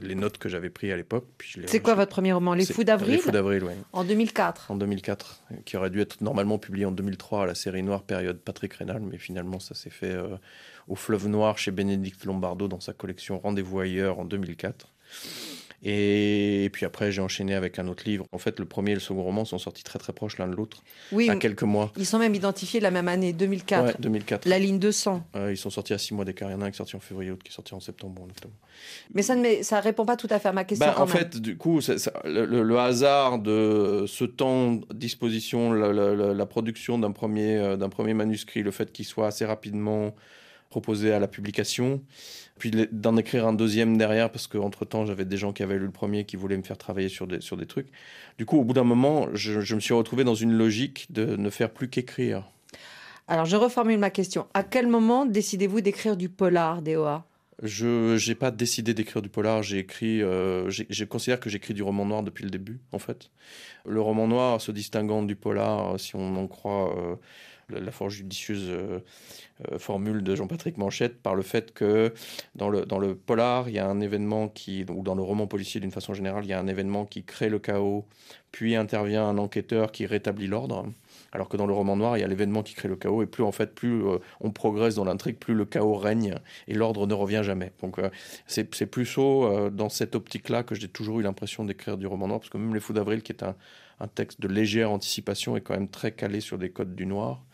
les 0.00 0.14
notes 0.14 0.38
que 0.38 0.48
j'avais 0.48 0.70
prises 0.70 0.92
à 0.92 0.96
l'époque. 0.96 1.26
C'est 1.66 1.80
quoi 1.80 1.94
votre 1.94 2.10
premier 2.12 2.32
roman 2.32 2.54
Les 2.54 2.64
Fous 2.64 2.84
d'Avril 2.84 3.16
Les 3.16 3.18
Fous 3.18 3.32
d'Avril, 3.32 3.64
oui. 3.64 3.72
En 3.92 4.04
2004 4.04 4.70
En 4.70 4.76
2004, 4.76 5.42
qui 5.64 5.76
aurait 5.76 5.90
dû 5.90 6.00
être 6.00 6.20
normalement 6.20 6.58
publié 6.58 6.86
en 6.86 6.92
2003 6.92 7.42
à 7.42 7.46
la 7.46 7.54
série 7.56 7.82
Noire, 7.82 8.02
période 8.02 8.38
Patrick 8.38 8.72
Rénal, 8.74 9.00
mais 9.00 9.18
finalement 9.18 9.58
ça 9.58 9.74
s'est 9.74 9.90
fait 9.90 10.12
euh, 10.12 10.36
au 10.86 10.94
Fleuve 10.94 11.26
Noir 11.26 11.58
chez 11.58 11.72
Bénédicte 11.72 12.24
Lombardo 12.24 12.68
dans 12.68 12.80
sa 12.80 12.92
collection 12.92 13.38
Rendez-vous 13.40 13.80
ailleurs 13.80 14.20
en 14.20 14.24
2004. 14.24 14.86
Et, 15.84 16.70
puis 16.72 16.86
après, 16.86 17.10
j'ai 17.10 17.20
enchaîné 17.20 17.54
avec 17.54 17.78
un 17.78 17.88
autre 17.88 18.04
livre. 18.06 18.24
En 18.30 18.38
fait, 18.38 18.60
le 18.60 18.66
premier 18.66 18.92
et 18.92 18.94
le 18.94 19.00
second 19.00 19.22
roman 19.22 19.44
sont 19.44 19.58
sortis 19.58 19.82
très 19.82 19.98
très 19.98 20.12
proches 20.12 20.38
l'un 20.38 20.46
de 20.46 20.54
l'autre, 20.54 20.82
oui, 21.10 21.28
à 21.28 21.36
quelques 21.36 21.64
mois. 21.64 21.92
Ils 21.96 22.06
sont 22.06 22.18
même 22.18 22.34
identifiés 22.34 22.78
la 22.78 22.92
même 22.92 23.08
année, 23.08 23.32
2004. 23.32 23.84
Ouais, 23.84 23.94
2004. 23.98 24.48
La 24.48 24.58
ligne 24.58 24.78
200. 24.78 25.26
ils 25.50 25.56
sont 25.56 25.70
sortis 25.70 25.92
à 25.92 25.98
six 25.98 26.14
mois 26.14 26.24
d'écart. 26.24 26.48
Il 26.50 26.52
y 26.52 26.54
en 26.54 26.60
a 26.60 26.66
un 26.66 26.70
qui 26.70 26.76
est 26.76 26.78
sorti 26.78 26.94
en 26.94 27.00
février, 27.00 27.30
l'autre 27.30 27.42
qui 27.42 27.50
est 27.50 27.54
sorti 27.54 27.74
en 27.74 27.80
septembre, 27.80 28.22
en 28.22 28.26
octobre. 28.26 28.54
Mais 29.14 29.22
ça 29.22 29.34
ne 29.34 29.62
ça 29.62 29.80
répond 29.80 30.04
pas 30.04 30.16
tout 30.16 30.28
à 30.30 30.38
fait 30.38 30.48
à 30.48 30.52
ma 30.52 30.64
question. 30.64 30.86
Ben, 30.86 31.02
en 31.02 31.06
fait, 31.06 31.40
du 31.40 31.56
coup, 31.56 31.80
le, 32.24 32.78
hasard 32.78 33.40
de 33.40 34.04
ce 34.06 34.24
temps 34.24 34.80
disposition, 34.94 35.72
la, 35.72 35.92
la 35.92 36.46
production 36.46 36.98
d'un 36.98 37.12
premier, 37.12 37.56
euh, 37.56 37.76
d'un 37.76 37.88
premier 37.88 38.14
manuscrit, 38.14 38.62
le 38.62 38.70
fait 38.70 38.92
qu'il 38.92 39.04
soit 39.04 39.26
assez 39.26 39.44
rapidement 39.44 40.14
proposé 40.72 41.12
à 41.12 41.18
la 41.18 41.28
publication, 41.28 42.00
puis 42.58 42.70
d'en 42.90 43.18
écrire 43.18 43.46
un 43.46 43.52
deuxième 43.52 43.98
derrière, 43.98 44.32
parce 44.32 44.46
qu'entre-temps, 44.46 45.04
j'avais 45.04 45.26
des 45.26 45.36
gens 45.36 45.52
qui 45.52 45.62
avaient 45.62 45.78
lu 45.78 45.84
le 45.84 45.90
premier 45.90 46.24
qui 46.24 46.36
voulaient 46.36 46.56
me 46.56 46.62
faire 46.62 46.78
travailler 46.78 47.10
sur 47.10 47.26
des, 47.26 47.42
sur 47.42 47.58
des 47.58 47.66
trucs. 47.66 47.88
Du 48.38 48.46
coup, 48.46 48.56
au 48.58 48.64
bout 48.64 48.72
d'un 48.72 48.84
moment, 48.84 49.28
je, 49.34 49.74
me 49.74 49.80
suis 49.80 49.92
retrouvé 49.92 50.24
dans 50.24 50.34
une 50.34 50.52
logique 50.52 51.12
de 51.12 51.36
ne 51.36 51.50
faire 51.50 51.70
plus 51.70 51.90
qu'écrire. 51.90 52.48
Alors, 53.28 53.44
je 53.44 53.56
reformule 53.56 53.98
ma 53.98 54.08
question. 54.08 54.46
À 54.54 54.62
quel 54.62 54.86
moment 54.88 55.26
décidez-vous 55.26 55.82
d'écrire 55.82 56.16
du 56.16 56.30
polar, 56.30 56.80
DOA 56.80 57.26
je 57.62 58.28
n'ai 58.28 58.34
pas 58.34 58.50
décidé 58.50 58.92
d'écrire 58.92 59.22
du 59.22 59.28
polar, 59.28 59.62
j'ai 59.62 59.78
écrit, 59.78 60.20
euh, 60.20 60.68
je 60.68 61.04
considère 61.04 61.38
que 61.38 61.48
j'écris 61.48 61.74
du 61.74 61.82
roman 61.84 62.04
noir 62.04 62.24
depuis 62.24 62.42
le 62.42 62.50
début, 62.50 62.80
en 62.90 62.98
fait. 62.98 63.30
Le 63.86 64.00
roman 64.00 64.26
noir 64.26 64.60
se 64.60 64.72
distinguant 64.72 65.22
du 65.22 65.36
polar, 65.36 66.00
si 66.00 66.16
on 66.16 66.36
en 66.36 66.48
croit 66.48 66.92
euh, 66.96 67.14
la 67.78 67.90
fort 67.90 68.10
judicieuse 68.10 68.66
euh, 68.68 69.00
euh, 69.70 69.78
formule 69.78 70.22
de 70.22 70.34
Jean-Patrick 70.34 70.78
Manchette 70.78 71.22
par 71.22 71.34
le 71.34 71.42
fait 71.42 71.72
que 71.72 72.12
dans 72.54 72.68
le, 72.68 72.84
dans 72.84 72.98
le 72.98 73.14
polar, 73.14 73.68
il 73.68 73.74
y 73.74 73.78
a 73.78 73.88
un 73.88 74.00
événement 74.00 74.48
qui, 74.48 74.84
ou 74.88 75.02
dans 75.02 75.14
le 75.14 75.22
roman 75.22 75.46
policier 75.46 75.80
d'une 75.80 75.90
façon 75.90 76.14
générale, 76.14 76.44
il 76.44 76.50
y 76.50 76.52
a 76.52 76.60
un 76.60 76.66
événement 76.66 77.04
qui 77.04 77.24
crée 77.24 77.48
le 77.48 77.58
chaos, 77.58 78.06
puis 78.50 78.76
intervient 78.76 79.26
un 79.26 79.38
enquêteur 79.38 79.92
qui 79.92 80.06
rétablit 80.06 80.46
l'ordre. 80.46 80.86
Alors 81.32 81.48
que 81.48 81.56
dans 81.56 81.66
le 81.66 81.72
roman 81.72 81.96
noir, 81.96 82.18
il 82.18 82.20
y 82.20 82.24
a 82.24 82.28
l'événement 82.28 82.62
qui 82.62 82.74
crée 82.74 82.88
le 82.88 82.96
chaos, 82.96 83.22
et 83.22 83.26
plus 83.26 83.42
en 83.42 83.52
fait, 83.52 83.74
plus 83.74 84.06
euh, 84.06 84.18
on 84.40 84.50
progresse 84.50 84.94
dans 84.94 85.04
l'intrigue, 85.04 85.36
plus 85.36 85.54
le 85.54 85.64
chaos 85.64 85.94
règne 85.94 86.34
et 86.68 86.74
l'ordre 86.74 87.06
ne 87.06 87.14
revient 87.14 87.42
jamais. 87.42 87.72
Donc 87.80 87.98
c'est 88.46 88.86
plutôt 88.86 89.70
dans 89.70 89.88
cette 89.88 90.14
optique-là 90.14 90.62
que 90.62 90.74
j'ai 90.74 90.88
toujours 90.88 91.20
eu 91.20 91.22
l'impression 91.22 91.64
d'écrire 91.64 91.96
du 91.96 92.06
roman 92.06 92.28
noir, 92.28 92.40
parce 92.40 92.50
que 92.50 92.58
même 92.58 92.74
Les 92.74 92.80
Fous 92.80 92.92
d'Avril, 92.92 93.22
qui 93.22 93.32
est 93.32 93.42
un, 93.42 93.54
un 94.02 94.08
texte 94.08 94.40
de 94.40 94.48
légère 94.48 94.90
anticipation 94.90 95.56
et 95.56 95.60
quand 95.60 95.74
même 95.74 95.88
très 95.88 96.12
calé 96.12 96.40
sur 96.40 96.58
des 96.58 96.70
codes 96.70 96.94
du 96.94 97.06
noir. 97.06 97.44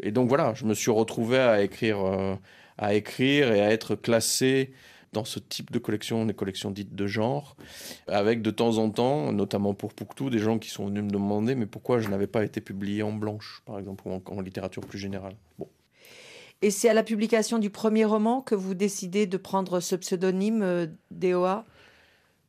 Et 0.00 0.12
donc 0.12 0.28
voilà, 0.28 0.54
je 0.54 0.64
me 0.64 0.74
suis 0.74 0.92
retrouvé 0.92 1.38
à 1.38 1.62
écrire, 1.62 2.00
euh, 2.04 2.36
à 2.78 2.94
écrire 2.94 3.52
et 3.52 3.60
à 3.60 3.70
être 3.72 3.96
classé 3.96 4.72
dans 5.12 5.24
ce 5.24 5.40
type 5.40 5.70
de 5.72 5.78
collection, 5.78 6.24
des 6.24 6.34
collections 6.34 6.70
dites 6.70 6.94
de 6.94 7.06
genre, 7.06 7.56
avec 8.06 8.40
de 8.42 8.50
temps 8.50 8.78
en 8.78 8.90
temps, 8.90 9.32
notamment 9.32 9.74
pour 9.74 9.92
Pouctou, 9.92 10.30
des 10.30 10.38
gens 10.38 10.58
qui 10.58 10.70
sont 10.70 10.86
venus 10.86 11.02
me 11.02 11.10
demander 11.10 11.54
mais 11.54 11.66
pourquoi 11.66 11.98
je 11.98 12.08
n'avais 12.08 12.28
pas 12.28 12.44
été 12.44 12.60
publié 12.60 13.02
en 13.02 13.12
blanche, 13.12 13.62
par 13.66 13.78
exemple, 13.78 14.04
ou 14.06 14.22
en, 14.24 14.40
littérature 14.40 14.82
plus 14.86 14.98
générale. 14.98 15.34
Bon. 15.58 15.68
Et 16.62 16.70
c'est 16.70 16.88
à 16.88 16.94
la 16.94 17.02
publication 17.02 17.58
du 17.58 17.70
premier 17.70 18.04
roman 18.04 18.40
que 18.40 18.54
vous 18.54 18.74
décidez 18.74 19.26
de 19.26 19.36
prendre 19.36 19.80
ce 19.80 19.96
pseudonyme 19.96 20.62
euh, 20.62 20.86
DOA 21.10 21.66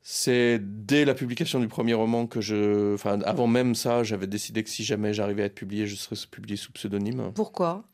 c'est 0.05 0.59
dès 0.61 1.05
la 1.05 1.13
publication 1.13 1.61
du 1.61 1.69
premier 1.69 1.93
roman 1.93 2.27
que 2.27 2.41
je. 2.41 2.93
Enfin, 2.93 3.21
avant 3.21 3.47
même 3.47 3.73
ça, 3.73 4.03
j'avais 4.03 4.27
décidé 4.27 4.61
que 4.61 4.69
si 4.69 4.83
jamais 4.83 5.13
j'arrivais 5.13 5.43
à 5.43 5.45
être 5.45 5.55
publié, 5.55 5.87
je 5.87 5.95
serais 5.95 6.17
publié 6.29 6.57
sous 6.57 6.73
pseudonyme. 6.73 7.31
Pourquoi? 7.33 7.85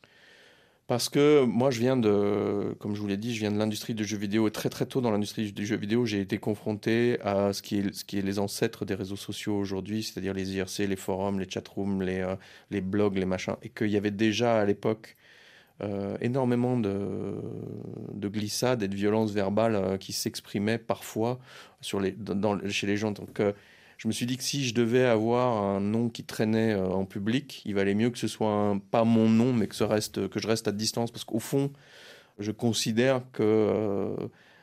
Parce 0.88 1.08
que 1.08 1.44
moi, 1.44 1.70
je 1.70 1.80
viens 1.80 1.98
de. 1.98 2.76
Comme 2.80 2.96
je 2.96 3.00
vous 3.02 3.06
l'ai 3.06 3.16
dit, 3.16 3.36
je 3.36 3.42
viens 3.42 3.52
de 3.52 3.60
l'industrie 3.60 3.94
du 3.94 4.06
jeu 4.06 4.18
vidéo. 4.18 4.48
Et 4.48 4.52
très, 4.52 4.70
très 4.70 4.88
tôt 4.88 5.02
dans 5.02 5.12
l'industrie 5.12 5.52
du 5.52 5.68
jeu 5.68 5.78
vidéo, 5.78 6.08
j'ai 6.08 6.20
été 6.20 6.40
confronté 6.40 7.20
à 7.22 7.54
ce 7.54 7.62
qui, 7.62 7.78
est, 7.78 7.94
ce 7.94 8.04
qui 8.04 8.18
est 8.18 8.24
les 8.24 8.40
ancêtres 8.40 8.86
des 8.86 8.96
réseaux 8.96 9.16
sociaux 9.16 9.56
aujourd'hui, 9.56 10.02
c'est-à-dire 10.02 10.34
les 10.34 10.56
IRC, 10.56 10.88
les 10.88 10.96
forums, 10.96 11.40
les 11.40 11.48
chatrooms, 11.48 12.02
les, 12.02 12.22
euh, 12.22 12.36
les 12.72 12.82
blogs, 12.82 13.18
les 13.18 13.26
machins. 13.26 13.56
Et 13.62 13.70
qu'il 13.70 13.92
y 13.92 13.98
avait 13.98 14.10
déjà 14.10 14.60
à 14.60 14.66
l'époque 14.66 15.16
euh, 15.82 16.18
énormément 16.20 16.78
de, 16.78 17.36
de, 18.14 18.28
glissades 18.28 18.84
et 18.84 18.90
de 18.90 18.96
violences 18.96 19.32
verbales 19.32 19.76
euh, 19.76 19.98
qui 19.98 20.12
s'exprimaient 20.12 20.78
parfois 20.78 21.40
sur 21.80 22.02
les, 22.02 22.16
chez 22.70 22.86
les 22.86 22.98
gens. 22.98 23.12
Donc, 23.12 23.40
euh, 23.40 23.54
je 23.98 24.10
me 24.10 24.14
suis 24.14 24.26
dit 24.26 24.36
que 24.36 24.44
si 24.44 24.66
je 24.66 24.74
devais 24.74 25.06
avoir 25.06 25.64
un 25.64 25.80
nom 25.80 26.10
qui 26.10 26.26
traînait 26.26 26.76
en 26.76 27.06
public, 27.06 27.62
il 27.66 27.76
valait 27.76 27.96
mieux 27.96 28.10
que 28.10 28.18
ce 28.18 28.28
soit 28.28 28.78
pas 28.92 29.06
mon 29.06 29.30
nom, 29.30 29.54
mais 29.54 29.68
que, 29.68 29.84
reste, 29.84 30.28
que 30.28 30.40
je 30.40 30.48
reste 30.48 30.68
à 30.68 30.74
distance, 30.74 31.12
parce 31.12 31.24
qu'au 31.24 31.40
fond, 31.40 31.72
je 32.40 32.52
considère 32.52 33.22
que 33.32 34.16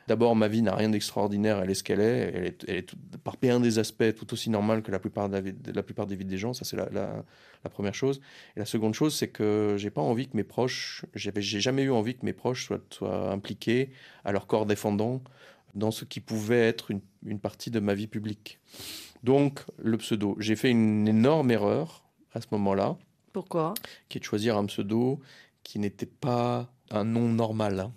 D'abord, 0.09 0.37
ma 0.37 0.47
vie 0.49 0.63
n'a 0.63 0.75
rien 0.75 0.89
d'extraordinaire, 0.89 1.61
elle 1.63 1.71
est 1.71 1.75
ce 1.75 1.83
qu'elle 1.83 2.01
est. 2.01 2.33
Elle 2.35 2.45
est, 2.47 2.65
elle 2.69 2.77
est 2.77 2.83
tout- 2.83 2.97
par 3.25 3.37
bien 3.43 3.59
des 3.59 3.79
aspects 3.81 4.15
tout 4.15 4.33
aussi 4.33 4.51
normale 4.51 4.83
que 4.83 4.93
la 4.93 4.99
plupart, 5.01 5.29
de 5.29 5.35
la, 5.35 5.41
vie- 5.41 5.53
de 5.53 5.73
la 5.73 5.83
plupart 5.83 6.07
des 6.07 6.15
vies 6.15 6.25
des 6.25 6.39
gens. 6.39 6.53
Ça, 6.53 6.65
c'est 6.65 6.77
la, 6.77 6.89
la- 6.91 7.25
la 7.65 7.71
première 7.71 7.95
chose. 7.95 8.21
Et 8.55 8.61
la 8.61 8.67
seconde 8.67 8.95
chose, 8.95 9.17
c'est 9.17 9.29
que 9.29 9.75
j'ai 9.79 9.91
pas 9.91 10.01
envie 10.03 10.29
que 10.29 10.37
mes 10.37 10.45
proches, 10.45 11.05
j'ai 11.15 11.33
jamais 11.61 11.83
eu 11.83 11.91
envie 11.91 12.15
que 12.15 12.25
mes 12.25 12.33
proches 12.33 12.67
soient, 12.67 12.81
soient 12.91 13.33
impliqués 13.33 13.91
à 14.25 14.31
leur 14.31 14.47
corps 14.47 14.67
défendant 14.67 15.23
dans 15.75 15.91
ce 15.91 16.05
qui 16.05 16.21
pouvait 16.21 16.69
être 16.69 16.91
une, 16.93 17.01
une 17.25 17.41
partie 17.41 17.71
de 17.73 17.81
ma 17.81 17.95
vie 17.95 18.07
publique. 18.07 18.61
Donc, 19.25 19.61
le 19.79 19.97
pseudo. 19.99 20.37
J'ai 20.39 20.55
fait 20.57 20.71
une 20.71 21.09
énorme 21.09 21.51
erreur 21.51 22.05
à 22.33 22.41
ce 22.41 22.47
moment-là 22.53 22.97
Pourquoi? 23.33 23.75
Qui 24.09 24.19
est 24.19 24.21
de 24.21 24.25
choisir 24.25 24.57
un 24.57 24.67
pseudo 24.67 25.19
qui 25.65 25.81
n'était 25.81 26.07
pas 26.07 26.71
un 26.91 27.03
nom 27.05 27.29
normal. 27.29 27.91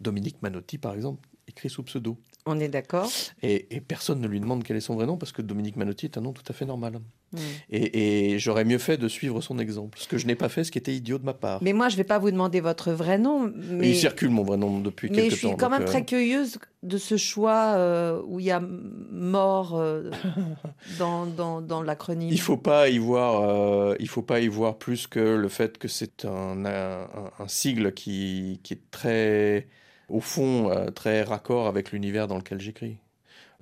Dominique 0.00 0.40
Manotti, 0.42 0.78
par 0.78 0.94
exemple, 0.94 1.28
écrit 1.48 1.70
sous 1.70 1.82
pseudo. 1.82 2.18
On 2.46 2.58
est 2.58 2.68
d'accord 2.68 3.10
Et, 3.42 3.74
et 3.74 3.80
personne 3.80 4.20
ne 4.20 4.26
lui 4.26 4.40
demande 4.40 4.64
quel 4.64 4.76
est 4.76 4.80
son 4.80 4.94
vrai 4.94 5.06
nom 5.06 5.16
parce 5.16 5.32
que 5.32 5.42
Dominique 5.42 5.76
Manotti 5.76 6.06
est 6.06 6.18
un 6.18 6.22
nom 6.22 6.32
tout 6.32 6.44
à 6.48 6.52
fait 6.52 6.64
normal. 6.66 7.00
Hmm. 7.32 7.38
Et, 7.70 8.32
et 8.32 8.38
j'aurais 8.38 8.64
mieux 8.64 8.78
fait 8.78 8.96
de 8.98 9.08
suivre 9.08 9.40
son 9.40 9.58
exemple. 9.58 9.98
Ce 9.98 10.06
que 10.06 10.18
je 10.18 10.26
n'ai 10.26 10.34
pas 10.34 10.48
fait, 10.48 10.64
ce 10.64 10.70
qui 10.70 10.78
était 10.78 10.94
idiot 10.94 11.18
de 11.18 11.24
ma 11.24 11.32
part. 11.34 11.62
Mais 11.62 11.72
moi, 11.72 11.88
je 11.88 11.94
ne 11.94 11.98
vais 11.98 12.04
pas 12.04 12.18
vous 12.18 12.30
demander 12.30 12.60
votre 12.60 12.92
vrai 12.92 13.18
nom, 13.18 13.50
mais, 13.70 13.90
Il 13.90 13.96
circule 13.96 14.30
mon 14.30 14.42
vrai 14.42 14.56
nom 14.56 14.80
depuis 14.80 15.08
mais 15.10 15.16
quelques 15.16 15.30
je 15.30 15.36
suis 15.36 15.48
temps. 15.48 15.56
quand 15.56 15.70
même 15.70 15.82
euh, 15.82 15.86
très 15.86 16.04
curieuse 16.04 16.58
de 16.82 16.98
ce 16.98 17.16
choix 17.16 17.74
euh, 17.76 18.20
où 18.26 18.40
il 18.40 18.46
y 18.46 18.50
a 18.50 18.60
mort 18.60 19.76
euh, 19.78 20.10
dans, 20.98 21.26
dans, 21.26 21.60
dans 21.60 21.82
l'acronyme. 21.82 22.30
Il 22.30 22.40
faut 22.40 22.56
pas 22.56 22.88
y 22.88 22.98
voir, 22.98 23.94
il 23.98 24.08
faut 24.08 24.22
pas 24.22 24.40
y 24.40 24.48
voir 24.48 24.76
plus 24.76 25.06
que 25.06 25.20
le 25.20 25.48
fait 25.48 25.78
que 25.78 25.88
c'est 25.88 26.24
un, 26.24 26.64
un, 26.66 27.06
un 27.38 27.48
sigle 27.48 27.94
qui, 27.94 28.60
qui 28.62 28.74
est 28.74 28.90
très, 28.90 29.68
au 30.08 30.20
fond, 30.20 30.70
très 30.94 31.22
raccord 31.22 31.66
avec 31.66 31.92
l'univers 31.92 32.28
dans 32.28 32.36
lequel 32.36 32.60
j'écris. 32.60 32.96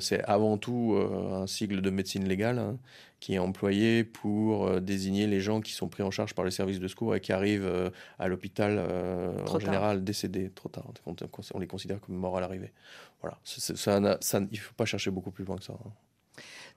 C'est 0.01 0.23
avant 0.25 0.59
tout 0.59 0.95
euh, 0.95 1.43
un 1.43 1.47
sigle 1.47 1.81
de 1.81 1.91
médecine 1.91 2.27
légale 2.27 2.59
hein, 2.59 2.77
qui 3.21 3.35
est 3.35 3.39
employé 3.39 4.05
pour 4.05 4.67
euh, 4.67 4.81
désigner 4.81 5.27
les 5.27 5.41
gens 5.41 5.61
qui 5.61 5.73
sont 5.73 5.89
pris 5.89 6.03
en 6.03 6.11
charge 6.11 6.35
par 6.35 6.45
les 6.45 6.51
services 6.51 6.81
de 6.81 6.89
secours 6.89 7.15
et 7.15 7.21
qui 7.21 7.33
arrivent 7.33 7.67
euh, 7.67 7.91
à 8.19 8.29
l'hôpital 8.29 8.77
euh, 8.79 9.33
en 9.43 9.45
tard. 9.45 9.61
général 9.61 10.05
décédés 10.05 10.51
trop 10.51 10.69
tard. 10.69 10.87
On, 11.07 11.59
les 11.59 11.67
considère 11.67 12.01
comme 12.01 12.17
morts 12.17 12.37
à 12.37 12.41
l'arrivée. 12.41 12.73
Voilà, 13.21 13.39
ça, 13.45 14.01
ça, 14.21 14.41
il 14.51 14.59
faut 14.59 14.75
pas 14.75 14.87
chercher 14.87 15.11
beaucoup 15.11 15.31
plus 15.31 15.45
loin 15.45 15.57
que 15.57 15.65
ça. 15.65 15.75
hein. 15.75 15.91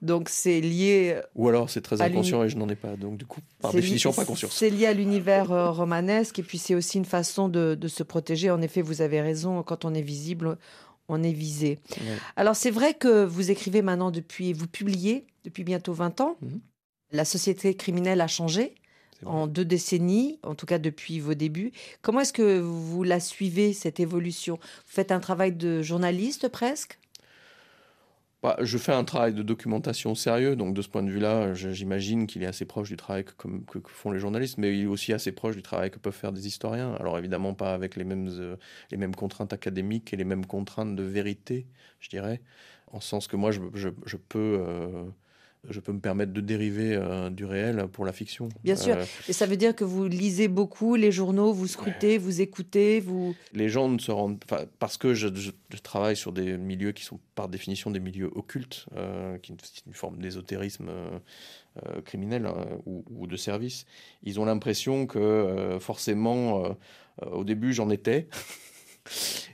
Donc 0.02 0.28
c'est 0.28 0.60
lié, 0.60 1.22
Ou 1.36 1.48
alors 1.48 1.70
c'est 1.70 1.80
très 1.80 2.02
inconscient 2.02 2.44
et 2.44 2.50
je 2.50 2.58
n'en 2.58 2.68
ai 2.68 2.76
pas. 2.76 2.98
Donc 2.98 3.18
du 3.18 3.26
coup, 3.26 3.40
par 3.62 3.72
définition, 3.72 4.12
pas 4.12 4.26
conscience. 4.26 4.52
C'est 4.52 4.70
lié 4.70 4.86
à 4.86 4.94
l'univers 4.94 5.54
euh, 5.54 5.72
romanesque 5.72 6.40
et 6.40 6.44
puis 6.44 6.58
c'est 6.58 6.76
aussi 6.76 6.98
une 6.98 7.06
façon 7.06 7.48
de, 7.48 7.74
de 7.76 7.88
se 7.88 8.04
protéger. 8.04 8.52
En 8.52 8.62
effet, 8.62 8.82
vous 8.82 9.02
avez 9.02 9.22
raison, 9.22 9.64
quand 9.64 9.86
on 9.86 9.94
est 9.94 10.02
visible, 10.02 10.58
on 11.10 11.24
est 11.24 11.34
visé. 11.34 11.80
Ouais. 11.92 12.18
Alors 12.36 12.56
c'est 12.56 12.72
vrai 12.72 12.94
que 12.94 13.26
vous 13.26 13.52
écrivez 13.52 13.82
maintenant 13.82 14.12
depuis, 14.12 14.54
vous 14.54 14.68
publiez 14.68 15.28
depuis 15.44 15.63
bientôt 15.63 15.94
20 15.94 16.22
ans. 16.22 16.38
Mhm. 16.42 16.62
La 17.12 17.26
société 17.26 17.76
criminelle 17.76 18.22
a 18.22 18.28
changé 18.28 18.76
en 19.26 19.48
deux 19.48 19.66
décennies, 19.66 20.39
en 20.44 20.56
tout 20.56 20.66
cas 20.66 20.80
depuis 20.80 21.20
vos 21.20 21.34
débuts. 21.34 21.72
Comment 22.02 22.22
est-ce 22.22 22.34
que 22.34 22.60
vous 22.60 23.04
la 23.04 23.20
suivez, 23.20 23.74
cette 23.74 24.00
évolution? 24.00 24.56
Vous 24.56 24.92
faites 24.92 25.12
un 25.12 25.20
travail 25.20 25.54
de 25.54 25.82
journaliste 25.82 26.50
presque? 26.50 27.00
Bah, 28.43 28.58
je 28.62 28.77
fais 28.77 28.91
un 28.91 29.06
travail 29.06 29.34
de 29.34 29.41
documentation 29.41 30.15
sérieux, 30.15 30.58
donc 30.58 30.73
de 30.73 30.82
ce 30.82 30.89
point 30.89 31.01
de 31.01 31.10
vue-là, 31.10 31.53
j'imagine 31.53 32.27
qu'il 32.27 32.43
est 32.43 32.45
assez 32.45 32.65
proche 32.65 32.89
du 32.89 32.97
travail 32.97 33.23
que, 33.23 33.34
font 33.88 34.12
les 34.12 34.19
journalistes, 34.19 34.58
mais 34.58 34.77
il 34.77 34.84
est 34.84 34.86
aussi 34.86 35.13
assez 35.13 35.32
proche 35.32 35.56
du 35.56 35.62
travail 35.62 35.91
que 35.91 35.97
peuvent 35.97 36.13
faire 36.13 36.34
des 36.34 36.45
historiens. 36.45 36.93
Alors 36.95 37.17
évidemment 37.17 37.53
pas 37.53 37.73
avec 37.73 37.95
les 37.95 38.03
mêmes, 38.03 38.27
euh, 38.27 38.58
les 38.91 38.97
mêmes 38.97 39.15
contraintes 39.15 39.53
académiques 39.53 40.12
et 40.13 40.17
les 40.17 40.25
mêmes 40.25 40.45
contraintes 40.45 40.93
de 40.93 41.03
vérité, 41.03 41.67
je 42.01 42.10
dirais, 42.10 42.41
en 42.91 42.99
sens 42.99 43.27
que 43.27 43.38
moi, 43.38 43.51
je, 43.51 43.62
je- 43.73 43.89
je 44.06 44.17
peux, 44.17 44.58
euh, 44.60 45.06
je 45.69 45.80
peux 45.80 45.93
me 45.93 45.99
permettre 45.99 46.34
de 46.34 46.41
dériver 46.41 46.95
euh, 46.95 47.30
du 47.30 47.45
réel 47.45 47.88
pour 47.91 48.06
la 48.06 48.12
fiction. 48.12 48.49
Bien 48.63 48.76
sûr. 48.76 48.95
Euh, 48.95 49.06
Et 49.30 49.34
ça 49.34 49.45
veut 49.45 49.56
dire 49.58 49.76
que 49.76 49.84
vous 49.84 50.08
lisez 50.08 50.47
beaucoup 50.47 50.95
les 50.95 51.12
journaux, 51.12 51.54
vous 51.54 51.67
scrutez, 51.67 52.17
vous 52.17 52.41
écoutez, 52.41 52.99
vous... 52.99 53.34
les 53.54 53.69
gens 53.69 53.88
ne 53.88 53.97
se 53.99 54.12
rendent 54.12 54.39
enfin, 54.49 54.65
parce 54.80 54.97
que 54.97 55.13
je, 55.13 55.28
je- 55.34 55.52
je 55.73 55.78
travaille 55.82 56.15
sur 56.17 56.32
des 56.34 56.58
milieux 56.58 56.91
qui 56.91 57.04
sont 57.04 57.19
par 57.36 57.47
définition 57.47 57.91
des 57.91 57.99
milieux 57.99 58.30
occultes, 58.36 58.86
euh, 58.95 59.38
qui 59.38 59.54
est 59.54 59.56
une 59.88 59.93
forme 59.93 60.17
d'ésotérisme 60.17 60.88
euh, 60.89 61.19
euh, 61.88 62.02
criminel 62.02 62.45
hein, 62.45 62.65
ou, 62.86 63.04
ou 63.15 63.26
de 63.28 63.38
service. 63.38 63.86
Ils 64.23 64.39
ont 64.39 64.45
l'impression 64.45 65.08
que 65.08 65.17
euh, 65.19 65.80
forcément, 65.80 66.65
euh, 66.65 66.69
euh, 67.23 67.30
au 67.32 67.43
début, 67.43 67.73
j'en 67.73 67.89
étais. 67.89 68.28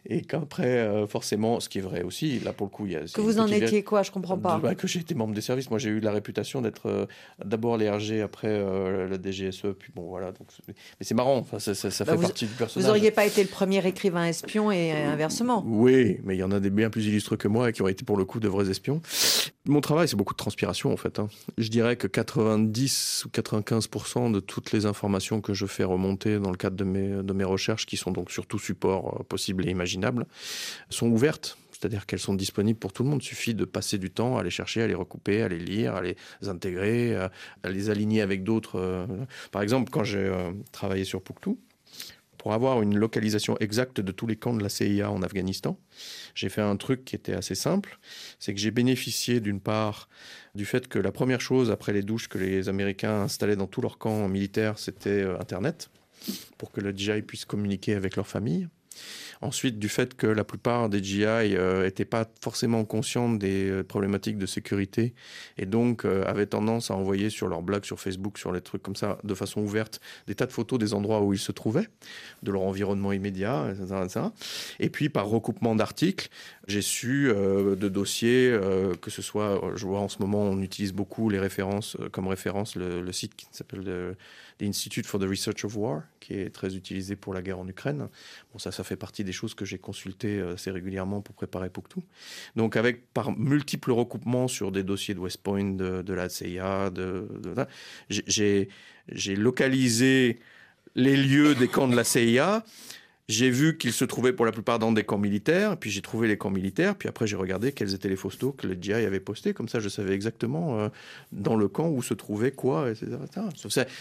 Et 0.05 0.21
qu'après, 0.21 0.77
euh, 0.79 1.07
forcément, 1.07 1.59
ce 1.59 1.69
qui 1.69 1.79
est 1.79 1.81
vrai 1.81 2.03
aussi, 2.03 2.39
là 2.39 2.53
pour 2.53 2.67
le 2.67 2.71
coup, 2.71 2.85
il 2.85 2.93
y 2.93 2.95
a. 2.95 3.01
Que 3.01 3.21
vous 3.21 3.39
en 3.39 3.47
étiez 3.47 3.83
quoi? 3.83 4.03
Je 4.03 4.11
comprends 4.11 4.37
pas. 4.37 4.57
Bah, 4.59 4.75
que 4.75 4.87
j'ai 4.87 4.99
été 4.99 5.15
membre 5.15 5.33
des 5.33 5.41
services. 5.41 5.69
Moi, 5.69 5.79
j'ai 5.79 5.89
eu 5.89 5.99
la 5.99 6.11
réputation 6.11 6.61
d'être 6.61 6.87
euh, 6.87 7.05
d'abord 7.43 7.77
les 7.77 7.89
RG, 7.89 8.21
après 8.21 8.47
euh, 8.49 9.07
la 9.07 9.17
DGSE, 9.21 9.73
puis 9.77 9.91
bon, 9.95 10.03
voilà. 10.07 10.31
Donc, 10.31 10.47
mais 10.67 10.73
c'est 11.01 11.15
marrant, 11.15 11.37
enfin, 11.37 11.59
ça, 11.59 11.75
ça, 11.75 11.91
ça 11.91 12.05
Bah, 12.05 12.11
fait 12.11 12.17
vous- 12.17 12.23
partie 12.23 12.45
du 12.45 12.53
personnage. 12.53 12.85
Vous 12.85 12.93
n'auriez 12.93 13.11
pas 13.11 13.25
été 13.25 13.41
le 13.43 13.49
premier 13.49 13.85
écrivain 13.87 14.25
espion 14.25 14.71
et 14.71 14.91
inversement. 14.91 15.63
Oui, 15.67 16.19
mais 16.23 16.35
il 16.35 16.39
y 16.39 16.43
en 16.43 16.51
a 16.51 16.59
des 16.59 16.69
bien 16.69 16.89
plus 16.89 17.05
illustres 17.07 17.37
que 17.37 17.47
moi 17.47 17.69
et 17.69 17.73
qui 17.73 17.81
ont 17.81 17.87
été 17.87 18.05
pour 18.05 18.17
le 18.17 18.25
coup 18.25 18.39
de 18.39 18.47
vrais 18.47 18.69
espions. 18.69 19.01
Mon 19.67 19.81
travail, 19.81 20.07
c'est 20.07 20.15
beaucoup 20.15 20.33
de 20.33 20.37
transpiration 20.39 20.91
en 20.91 20.97
fait. 20.97 21.19
hein. 21.19 21.27
Je 21.57 21.69
dirais 21.69 21.95
que 21.95 22.07
90 22.07 23.25
ou 23.25 23.29
95% 23.29 24.31
de 24.31 24.39
toutes 24.39 24.71
les 24.71 24.85
informations 24.85 25.41
que 25.41 25.53
je 25.53 25.65
fais 25.65 25.83
remonter 25.83 26.39
dans 26.39 26.51
le 26.51 26.57
cadre 26.57 26.75
de 26.75 26.83
mes, 26.83 27.23
de 27.23 27.33
mes 27.33 27.43
recherches, 27.43 27.85
qui 27.85 27.97
sont 27.97 28.11
donc 28.11 28.31
sur 28.31 28.47
tout 28.47 28.57
support 28.59 29.17
euh, 29.19 29.23
possible 29.39 29.65
et 29.67 29.71
imaginable, 29.71 30.25
sont 30.89 31.09
ouvertes. 31.09 31.57
C'est-à-dire 31.71 32.05
qu'elles 32.05 32.19
sont 32.19 32.33
disponibles 32.33 32.77
pour 32.77 32.91
tout 32.91 33.03
le 33.03 33.09
monde. 33.09 33.21
Il 33.23 33.25
suffit 33.25 33.53
de 33.53 33.63
passer 33.63 33.97
du 33.97 34.09
temps 34.09 34.37
à 34.37 34.43
les 34.43 34.49
chercher, 34.49 34.81
à 34.81 34.87
les 34.87 34.95
recouper, 34.95 35.41
à 35.41 35.47
les 35.47 35.59
lire, 35.59 35.95
à 35.95 36.01
les 36.01 36.17
intégrer, 36.45 37.15
à, 37.15 37.31
les 37.69 37.89
aligner 37.89 38.21
avec 38.21 38.43
d'autres. 38.43 38.75
euh. 38.77 39.07
Par 39.53 39.61
exemple, 39.61 39.89
quand 39.89 40.03
j'ai 40.03 40.17
euh, 40.19 40.51
travaillé 40.73 41.05
sur 41.05 41.21
Pouctou, 41.21 41.57
pour 42.37 42.51
avoir 42.53 42.81
une 42.81 42.97
localisation 42.97 43.55
exacte 43.59 44.01
de 44.01 44.11
tous 44.11 44.27
les 44.27 44.35
camps 44.35 44.53
de 44.53 44.63
la 44.63 44.69
CIA 44.69 45.09
en 45.09 45.21
Afghanistan, 45.21 45.79
j'ai 46.35 46.49
fait 46.49 46.61
un 46.61 46.75
truc 46.75 47.05
qui 47.05 47.15
était 47.15 47.33
assez 47.33 47.55
simple. 47.55 47.97
C'est 48.39 48.53
que 48.53 48.59
j'ai 48.59 48.71
bénéficié 48.71 49.39
d'une 49.39 49.61
part 49.61 50.09
du 50.55 50.65
fait 50.65 50.87
que 50.87 50.99
la 50.99 51.11
première 51.13 51.41
chose 51.41 51.71
après 51.71 51.93
les 51.93 52.03
douches 52.03 52.27
que 52.27 52.37
les 52.37 52.67
Américains 52.67 53.21
installaient 53.21 53.57
dans 53.57 53.67
tous 53.67 53.81
leurs 53.81 53.97
camps 53.97 54.27
militaires, 54.27 54.79
c'était 54.79 55.21
euh, 55.21 55.39
Internet, 55.39 55.89
pour 56.57 56.71
que 56.71 56.81
le 56.81 56.91
GI 56.91 57.21
puisse 57.21 57.45
communiquer 57.45 57.95
avec 57.95 58.15
leur 58.17 58.27
famille. 58.27 58.67
Ensuite, 59.41 59.79
du 59.79 59.89
fait 59.89 60.15
que 60.15 60.27
la 60.27 60.43
plupart 60.43 60.89
des 60.89 61.03
GI 61.03 61.55
n'étaient 61.83 62.05
pas 62.05 62.25
forcément 62.41 62.85
conscients 62.85 63.29
des 63.29 63.69
euh, 63.69 63.83
problématiques 63.83 64.37
de 64.37 64.45
sécurité 64.45 65.13
et 65.57 65.65
donc 65.65 66.05
euh, 66.05 66.23
avaient 66.25 66.45
tendance 66.45 66.91
à 66.91 66.95
envoyer 66.95 67.29
sur 67.29 67.47
leurs 67.47 67.61
blogs, 67.61 67.85
sur 67.85 67.99
Facebook, 67.99 68.37
sur 68.37 68.51
les 68.51 68.61
trucs 68.61 68.83
comme 68.83 68.95
ça, 68.95 69.17
de 69.23 69.33
façon 69.33 69.61
ouverte, 69.61 69.99
des 70.27 70.35
tas 70.35 70.45
de 70.45 70.51
photos 70.51 70.79
des 70.79 70.93
endroits 70.93 71.21
où 71.21 71.33
ils 71.33 71.39
se 71.39 71.51
trouvaient, 71.51 71.87
de 72.43 72.51
leur 72.51 72.63
environnement 72.63 73.11
immédiat, 73.11 73.67
etc. 73.71 74.01
etc. 74.03 74.25
Et 74.79 74.89
puis, 74.89 75.09
par 75.09 75.27
recoupement 75.27 75.75
d'articles, 75.75 76.29
j'ai 76.67 76.81
su 76.81 77.29
euh, 77.29 77.75
de 77.75 77.89
dossiers, 77.89 78.49
euh, 78.51 78.93
que 78.95 79.09
ce 79.09 79.21
soit, 79.21 79.63
euh, 79.63 79.75
je 79.75 79.85
vois 79.85 79.99
en 79.99 80.07
ce 80.07 80.19
moment, 80.19 80.43
on 80.43 80.61
utilise 80.61 80.93
beaucoup 80.93 81.29
les 81.29 81.39
références, 81.39 81.97
euh, 81.99 82.09
comme 82.09 82.27
référence 82.27 82.75
le 82.75 83.11
site 83.11 83.35
qui 83.35 83.47
s'appelle 83.51 84.15
le- 84.59 84.65
The 84.65 84.69
Institute 84.69 85.05
for 85.05 85.19
the 85.19 85.23
Research 85.23 85.63
of 85.65 85.75
War, 85.75 86.03
qui 86.19 86.33
est 86.33 86.49
très 86.53 86.75
utilisé 86.75 87.15
pour 87.15 87.33
la 87.33 87.41
guerre 87.41 87.59
en 87.59 87.67
Ukraine. 87.67 88.09
Bon, 88.51 88.59
ça, 88.59 88.71
ça 88.71 88.83
fait 88.83 88.95
partie 88.97 89.23
des 89.23 89.31
choses 89.31 89.53
que 89.53 89.65
j'ai 89.65 89.77
consultées 89.77 90.39
euh, 90.39 90.53
assez 90.55 90.71
régulièrement 90.71 91.21
pour 91.21 91.35
préparer 91.35 91.69
Pouctou. 91.69 92.03
Donc, 92.55 92.75
avec 92.75 93.11
par 93.13 93.31
multiples 93.37 93.91
recoupements 93.91 94.47
sur 94.47 94.71
des 94.71 94.83
dossiers 94.83 95.13
de 95.13 95.19
West 95.19 95.41
Point, 95.43 95.71
de, 95.75 96.13
la 96.13 96.29
CIA, 96.29 96.89
de, 96.89 97.27
de- 97.41 97.65
j'ai 98.09 99.35
localisé 99.35 100.39
les 100.95 101.15
lieux 101.17 101.55
des 101.55 101.67
camps 101.67 101.87
de 101.87 101.95
la 101.95 102.03
CIA. 102.03 102.63
J'ai 103.29 103.51
vu 103.51 103.77
qu'ils 103.77 103.93
se 103.93 104.05
trouvaient 104.05 104.33
pour 104.33 104.45
la 104.47 104.51
plupart 104.51 104.79
dans 104.79 104.91
des 104.91 105.03
camps 105.03 105.19
militaires, 105.19 105.77
puis 105.77 105.91
j'ai 105.91 106.01
trouvé 106.01 106.27
les 106.27 106.37
camps 106.37 106.49
militaires, 106.49 106.95
puis 106.95 107.07
après 107.07 107.27
j'ai 107.27 107.35
regardé 107.35 107.71
quels 107.73 107.93
étaient 107.93 108.09
les 108.09 108.15
photos 108.15 108.55
que 108.57 108.65
le 108.65 108.73
GI 108.73 108.91
avait 108.93 109.19
postés, 109.19 109.53
comme 109.53 109.69
ça 109.69 109.79
je 109.79 109.87
savais 109.87 110.15
exactement 110.15 110.79
euh, 110.79 110.89
dans 111.31 111.55
le 111.55 111.67
camp 111.67 111.89
où 111.89 112.01
se 112.01 112.15
trouvait 112.15 112.51
quoi, 112.51 112.89
etc. 112.89 113.17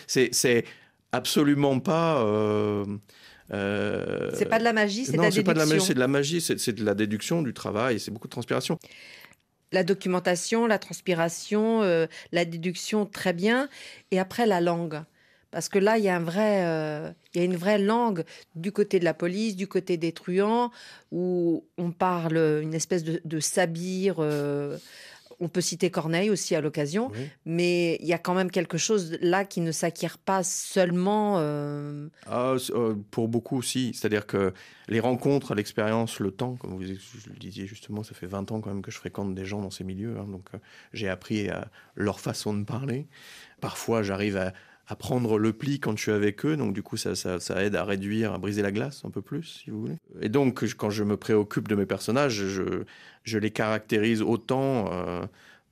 C'est- 0.06 0.64
absolument 1.12 1.78
pas... 1.80 2.22
euh, 2.24 2.84
euh, 3.52 4.30
C'est 4.34 4.46
pas 4.46 4.58
de 4.58 4.64
la 4.64 4.72
magie, 4.72 5.04
c'est 5.04 5.12
de 5.12 5.16
non, 5.18 5.24
la 5.24 5.30
c'est 5.30 5.42
pas 5.42 5.52
de 5.54 5.58
la 5.58 5.64
magie, 5.66 5.72
déduction. 5.74 5.84
c'est 6.58 6.72
de 6.72 6.84
la 6.84 6.94
de 6.94 6.98
déduction, 6.98 7.42
du 7.42 7.52
travail, 7.54 8.00
c'est 8.00 8.10
beaucoup 8.10 8.28
de 8.28 8.32
transpiration. 8.32 8.78
La 9.72 9.84
documentation, 9.84 10.66
la 10.66 10.78
transpiration, 10.78 11.82
euh, 11.82 12.06
la 12.32 12.44
déduction, 12.46 13.04
très 13.04 13.34
bien. 13.34 13.68
Et 14.10 14.18
après, 14.18 14.46
la 14.46 14.60
langue. 14.62 15.02
Parce 15.50 15.68
que 15.68 15.78
là, 15.78 15.96
il 15.98 16.04
y 16.04 16.08
a 16.08 16.16
un 16.16 16.20
vrai, 16.22 16.64
euh, 16.66 17.10
il 17.34 17.38
y 17.38 17.42
a 17.42 17.44
une 17.44 17.56
vraie 17.56 17.78
langue 17.78 18.24
du 18.54 18.70
côté 18.72 18.98
de 18.98 19.04
la 19.04 19.14
police, 19.14 19.56
du 19.56 19.66
côté 19.66 19.96
des 19.96 20.12
truands, 20.12 20.70
où 21.10 21.64
on 21.78 21.90
parle 21.90 22.36
une 22.62 22.74
espèce 22.74 23.02
de, 23.04 23.20
de 23.24 23.40
sabir. 23.40 24.16
euh, 24.18 24.76
on 25.40 25.48
peut 25.48 25.60
citer 25.60 25.88
Corneille 25.88 26.30
aussi 26.30 26.56
à 26.56 26.60
l'occasion, 26.60 27.12
Oui. 27.14 27.28
mais 27.44 27.96
il 28.00 28.06
y 28.08 28.12
a 28.12 28.18
quand 28.18 28.34
même 28.34 28.50
quelque 28.50 28.76
chose 28.76 29.16
là 29.20 29.44
qui 29.44 29.60
ne 29.60 29.70
s'acquiert 29.70 30.18
pas 30.18 30.42
seulement. 30.42 31.36
euh, 31.38 32.08
Ah, 32.26 32.56
pour 33.12 33.28
beaucoup 33.28 33.56
aussi. 33.56 33.92
C'est-à-dire 33.94 34.26
que 34.26 34.52
les 34.88 34.98
rencontres, 34.98 35.54
l'expérience, 35.54 36.18
le 36.18 36.32
temps, 36.32 36.56
comme 36.56 36.72
vous 36.72 36.80
le 36.80 37.38
disiez 37.38 37.66
justement, 37.68 38.02
ça 38.02 38.14
fait 38.14 38.26
20 38.26 38.50
ans 38.50 38.60
quand 38.60 38.70
même 38.70 38.82
que 38.82 38.90
je 38.90 38.98
fréquente 38.98 39.32
des 39.36 39.44
gens 39.44 39.62
dans 39.62 39.70
ces 39.70 39.84
milieux. 39.84 40.16
hein, 40.18 40.26
donc 40.28 40.48
j'ai 40.92 41.08
appris 41.08 41.48
à 41.50 41.68
leur 41.94 42.18
façon 42.18 42.52
de 42.52 42.64
parler. 42.64 43.06
Parfois, 43.60 44.02
j'arrive 44.02 44.36
à, 44.36 44.52
à 44.88 44.96
prendre 44.96 45.38
le 45.38 45.52
pli 45.52 45.80
quand 45.80 45.96
je 45.96 46.02
suis 46.02 46.12
avec 46.12 46.44
eux. 46.44 46.56
Donc 46.56 46.72
du 46.72 46.82
coup, 46.82 46.96
ça, 46.96 47.14
ça, 47.14 47.62
aide 47.62 47.76
à 47.76 47.84
réduire, 47.84 48.32
à 48.32 48.38
briser 48.38 48.62
la 48.62 48.72
glace 48.72 49.02
un 49.04 49.10
peu 49.10 49.22
plus, 49.22 49.60
si 49.62 49.70
vous 49.70 49.82
voulez. 49.82 49.96
Et 50.20 50.28
donc, 50.28 50.64
quand 50.76 50.90
je 50.90 51.04
me 51.04 51.16
préoccupe 51.16 51.68
de 51.68 51.74
mes 51.74 51.86
personnages, 51.86 52.42
je, 53.24 53.38
les 53.38 53.50
caractérise 53.50 54.22
autant. 54.22 54.90
euh, 54.92 55.26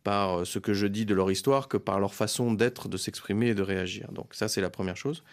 par 0.04 0.46
ce 0.46 0.60
que 0.60 0.72
je 0.72 0.86
dis 0.86 1.04
de 1.04 1.16
leur 1.16 1.32
histoire 1.32 1.66
que 1.66 1.76
par 1.76 1.98
leur 1.98 2.14
façon 2.14 2.52
d'être, 2.52 2.88
de 2.88 2.96
s'exprimer 2.96 3.48
et 3.48 3.54
de 3.56 3.62
réagir. 3.62 4.12
Donc 4.12 4.34
ça, 4.36 4.46
c'est 4.46 4.60
la 4.60 4.70
première 4.70 4.96
chose. 4.96 5.24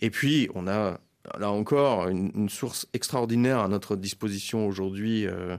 Et 0.00 0.10
puis, 0.10 0.48
on 0.56 0.66
a 0.66 0.98
là 1.38 1.52
encore 1.52 2.08
une, 2.08 2.32
une 2.34 2.48
source 2.48 2.88
extraordinaire 2.94 3.60
à 3.60 3.68
notre 3.68 3.94
disposition 3.94 4.66
aujourd'hui 4.66 5.24
euh, 5.24 5.56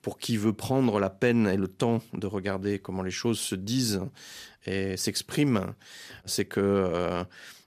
pour 0.00 0.18
qui 0.18 0.38
veut 0.38 0.54
prendre 0.54 1.00
la 1.00 1.10
peine 1.10 1.46
et 1.48 1.58
le 1.58 1.68
temps 1.68 2.00
de 2.14 2.26
regarder 2.26 2.78
comment 2.78 3.02
les 3.02 3.10
choses 3.10 3.38
se 3.38 3.54
disent 3.54 4.00
et 4.68 4.96
s'expriment. 4.96 5.74
C'est 6.24 6.44
que 6.44 6.60
euh, 6.60 7.24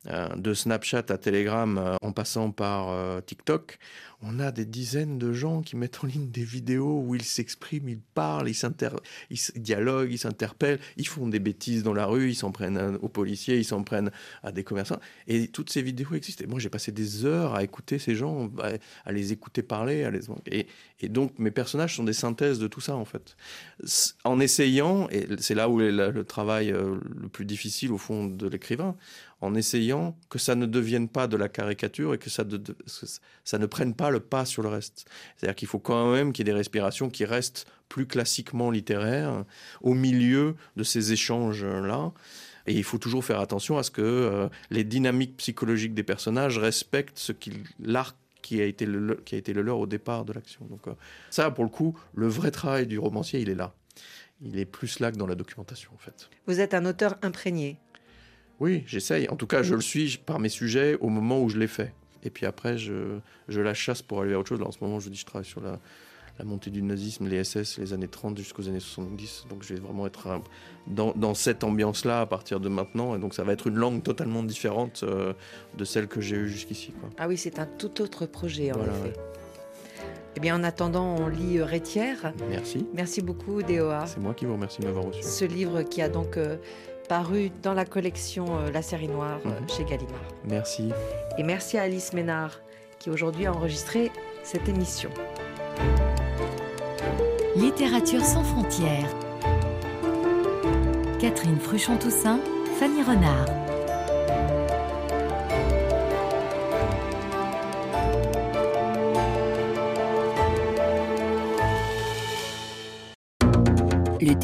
euh, 0.08 0.36
de 0.36 0.54
Snapchat 0.54 1.06
à 1.10 1.18
Telegram, 1.18 1.78
euh, 1.78 1.96
en 2.02 2.12
passant 2.12 2.52
par 2.52 3.22
TikTok, 3.24 3.78
on 4.24 4.40
a 4.40 4.52
des 4.52 4.66
dizaines 4.66 5.18
de 5.18 5.34
gens 5.34 5.62
qui 5.62 5.76
mettent 5.76 6.04
en 6.04 6.08
ligne 6.08 6.30
des 6.30 6.44
vidéos 6.44 7.02
où 7.06 7.16
ils 7.16 7.24
s'expriment, 7.24 7.90
ils 7.90 8.00
parlent, 8.00 8.50
ils, 8.50 8.56
ils 9.30 9.62
dialoguent, 9.62 10.12
ils 10.12 10.18
s'interpellent, 10.18 10.80
ils 10.98 11.08
font 11.08 11.28
des 11.28 11.40
bêtises 11.40 11.84
dans 11.84 11.94
la 11.94 12.06
rue, 12.06 12.30
ils 12.30 12.36
s'en 12.36 12.52
prennent 12.52 12.98
aux 13.02 13.10
policiers, 13.10 13.58
ils 13.58 13.66
s'en 13.66 13.84
prennent 13.84 14.12
à 14.44 14.52
des 14.52 14.64
commerçants. 14.64 15.00
Et 15.28 15.48
toutes 15.48 15.72
ces 15.72 15.82
vidéos 15.82 16.14
existent. 16.14 16.44
Et 16.44 16.48
moi, 16.48 16.60
j'ai 16.60 16.70
passé 16.70 16.92
des 16.92 17.26
heures 17.26 17.56
à 17.56 17.64
écouter 17.64 17.98
ces 17.98 18.16
gens, 18.16 18.52
à, 19.06 19.12
les 19.12 19.32
écouter 19.32 19.64
parler. 19.64 20.04
À 20.04 20.12
les... 20.12 20.22
et, 20.48 20.68
et 21.00 21.10
donc, 21.10 21.38
mes 21.40 21.52
personnages 21.52 21.96
sont 21.96 22.04
des 22.04 22.14
synthèses 22.14 22.60
de 22.60 22.68
tout 22.68 22.82
ça, 22.82 22.96
en 22.96 23.06
fait. 23.06 23.36
En 24.24 24.40
essayant, 24.40 25.10
et 25.10 25.28
c'est 25.40 25.56
là 25.56 25.68
où 25.68 25.82
est 25.82 25.92
le 25.92 26.24
travail 26.24 26.72
euh, 26.72 27.00
le 27.20 27.28
plus 27.28 27.46
difficile, 27.46 27.92
au 27.92 27.98
fond, 27.98 28.28
de 28.28 28.48
l'écrivain, 28.48 28.96
en 29.42 29.56
essayant 29.56 30.16
que 30.30 30.38
ça 30.38 30.54
ne 30.56 30.68
devienne 30.68 31.10
pas 31.10 31.28
de 31.28 31.36
la 31.36 31.50
caricature 31.50 32.14
et 32.14 32.20
que 32.20 32.30
ça, 32.30 32.44
que 32.44 32.60
ça 33.44 33.58
ne 33.58 33.66
prenne 33.66 33.96
pas 33.96 34.11
le 34.12 34.20
pas 34.20 34.46
sur 34.46 34.62
le 34.64 34.70
reste. 34.70 35.06
C'est-à-dire 35.38 35.56
qu'il 35.56 35.68
faut 35.68 35.80
quand 35.80 36.12
même 36.12 36.34
qu'il 36.34 36.46
y 36.46 36.50
ait 36.50 36.54
des 36.54 36.58
respirations 36.58 37.10
qui 37.10 37.26
restent 37.26 37.68
plus 37.90 38.06
classiquement 38.06 38.72
littéraires 38.72 39.44
au 39.82 39.94
milieu 39.94 40.56
de 40.78 40.84
ces 40.84 41.12
échanges-là. 41.12 42.12
Et 42.68 42.74
il 42.74 42.84
faut 42.84 42.98
toujours 42.98 43.26
faire 43.26 43.40
attention 43.40 43.78
à 43.78 43.84
ce 43.84 43.92
que 43.92 44.02
euh, 44.02 44.48
les 44.70 44.84
dynamiques 44.84 45.36
psychologiques 45.38 45.94
des 45.94 46.04
personnages 46.04 46.58
respectent 46.58 47.18
ce 47.18 47.32
qu'il 47.32 47.64
l'arc 47.80 48.16
qui 48.42 48.62
a 48.62 48.66
été 48.66 48.86
le, 48.86 49.16
qui 49.26 49.36
a 49.36 49.38
été 49.38 49.54
le 49.54 49.62
leur 49.62 49.80
au 49.80 49.88
départ 49.88 50.26
de 50.26 50.34
l'action. 50.34 50.66
Donc 50.66 50.88
euh, 50.88 50.94
ça, 51.30 51.52
pour 51.52 51.64
le 51.64 51.70
coup, 51.70 51.98
le 52.16 52.28
vrai 52.28 52.52
travail 52.52 52.88
du 52.88 53.00
romancier, 53.00 53.40
il 53.40 53.50
est 53.50 53.56
là. 53.56 53.74
Il 54.42 54.58
est 54.58 54.66
plus 54.66 55.00
là 55.00 55.12
que 55.12 55.18
dans 55.18 55.28
la 55.28 55.36
documentation, 55.36 55.92
en 55.94 55.98
fait. 55.98 56.30
Vous 56.48 56.60
êtes 56.60 56.74
un 56.74 56.86
auteur 56.86 57.18
imprégné. 57.22 57.78
Oui, 58.60 58.84
j'essaye. 58.88 59.30
En 59.30 59.36
tout 59.36 59.48
cas, 59.48 59.64
je 59.64 59.76
le 59.76 59.82
suis 59.82 60.18
par 60.18 60.40
mes 60.40 60.50
sujets 60.50 60.96
au 61.00 61.10
moment 61.10 61.42
où 61.42 61.50
je 61.50 61.58
les 61.58 61.68
fais. 61.68 61.94
Et 62.24 62.30
puis 62.30 62.46
après, 62.46 62.78
je, 62.78 63.18
je 63.48 63.62
la 63.62 63.74
chasse 63.74 64.02
pour 64.02 64.22
aller 64.22 64.30
vers 64.32 64.40
autre 64.40 64.50
chose. 64.50 64.60
Là, 64.60 64.68
en 64.68 64.72
ce 64.72 64.80
moment, 64.82 65.00
je 65.00 65.10
dis, 65.10 65.18
je 65.18 65.26
travaille 65.26 65.46
sur 65.48 65.62
la, 65.62 65.80
la 66.40 66.46
montée 66.46 66.70
du 66.70 66.82
nazisme, 66.82 67.28
les 67.28 67.44
SS, 67.44 67.78
les 67.80 67.94
années 67.94 68.08
30 68.08 68.38
jusqu'aux 68.38 68.68
années 68.68 68.80
70. 68.80 69.46
Donc, 69.50 69.64
je 69.64 69.74
vais 69.74 69.80
vraiment 69.80 70.08
être 70.08 70.42
dans, 70.88 71.14
dans 71.14 71.34
cette 71.34 71.64
ambiance-là 71.64 72.22
à 72.22 72.26
partir 72.26 72.60
de 72.60 72.70
maintenant. 72.70 73.16
Et 73.16 73.20
donc, 73.20 73.34
ça 73.34 73.44
va 73.44 73.54
être 73.54 73.68
une 73.68 73.76
langue 73.76 74.04
totalement 74.04 74.44
différente 74.44 75.02
euh, 75.04 75.34
de 75.78 75.84
celle 75.86 76.08
que 76.08 76.22
j'ai 76.22 76.36
eue 76.38 76.50
jusqu'ici. 76.50 76.94
Ah 77.18 77.28
oui, 77.28 77.38
c'est 77.38 77.60
un 77.60 77.66
tout 77.66 78.02
autre 78.02 78.26
projet 78.26 78.72
en 78.72 78.78
Voilà, 78.78 78.94
effet. 78.94 79.04
ouais. 79.10 79.14
Eh 80.38 80.40
bien, 80.40 80.56
en 80.56 80.64
attendant, 80.64 81.16
on 81.20 81.28
lit 81.28 81.58
euh, 81.60 81.66
Rétière. 81.66 82.34
Merci. 82.50 82.86
Merci 82.94 83.22
beaucoup, 83.22 83.62
DOA. 83.62 84.06
C'est 84.06 84.20
moi 84.22 84.34
qui 84.34 84.46
vous 84.46 84.54
remercie 84.54 84.80
de 84.80 84.86
m'avoir 84.86 85.06
reçu. 85.06 85.22
Ce 85.24 85.44
livre 85.44 85.82
qui 85.84 86.02
a 86.02 86.08
donc 86.08 86.38
euh, 86.38 86.56
paru 87.12 87.52
dans 87.62 87.74
la 87.74 87.84
collection 87.84 88.46
euh, 88.60 88.72
La 88.72 88.82
série 88.82 89.10
noire 89.10 89.40
euh, 89.46 89.50
Mhm. 89.50 89.70
chez 89.70 89.84
Gallimard. 89.84 90.22
Merci. 90.46 90.94
Et 91.38 91.44
merci 91.44 91.78
à 91.78 91.82
Alice 91.82 92.14
Ménard 92.14 92.62
qui 93.00 93.10
aujourd'hui 93.10 93.48
a 93.48 93.52
enregistré 93.54 94.12
cette 94.44 94.70
émission. 94.70 95.10
Littérature 97.58 98.24
sans 98.24 98.46
frontières. 98.46 99.10
Catherine 101.20 101.60
Fruchon-Toussaint, 101.60 102.40
Fanny 102.80 103.04
Renard. 103.04 103.46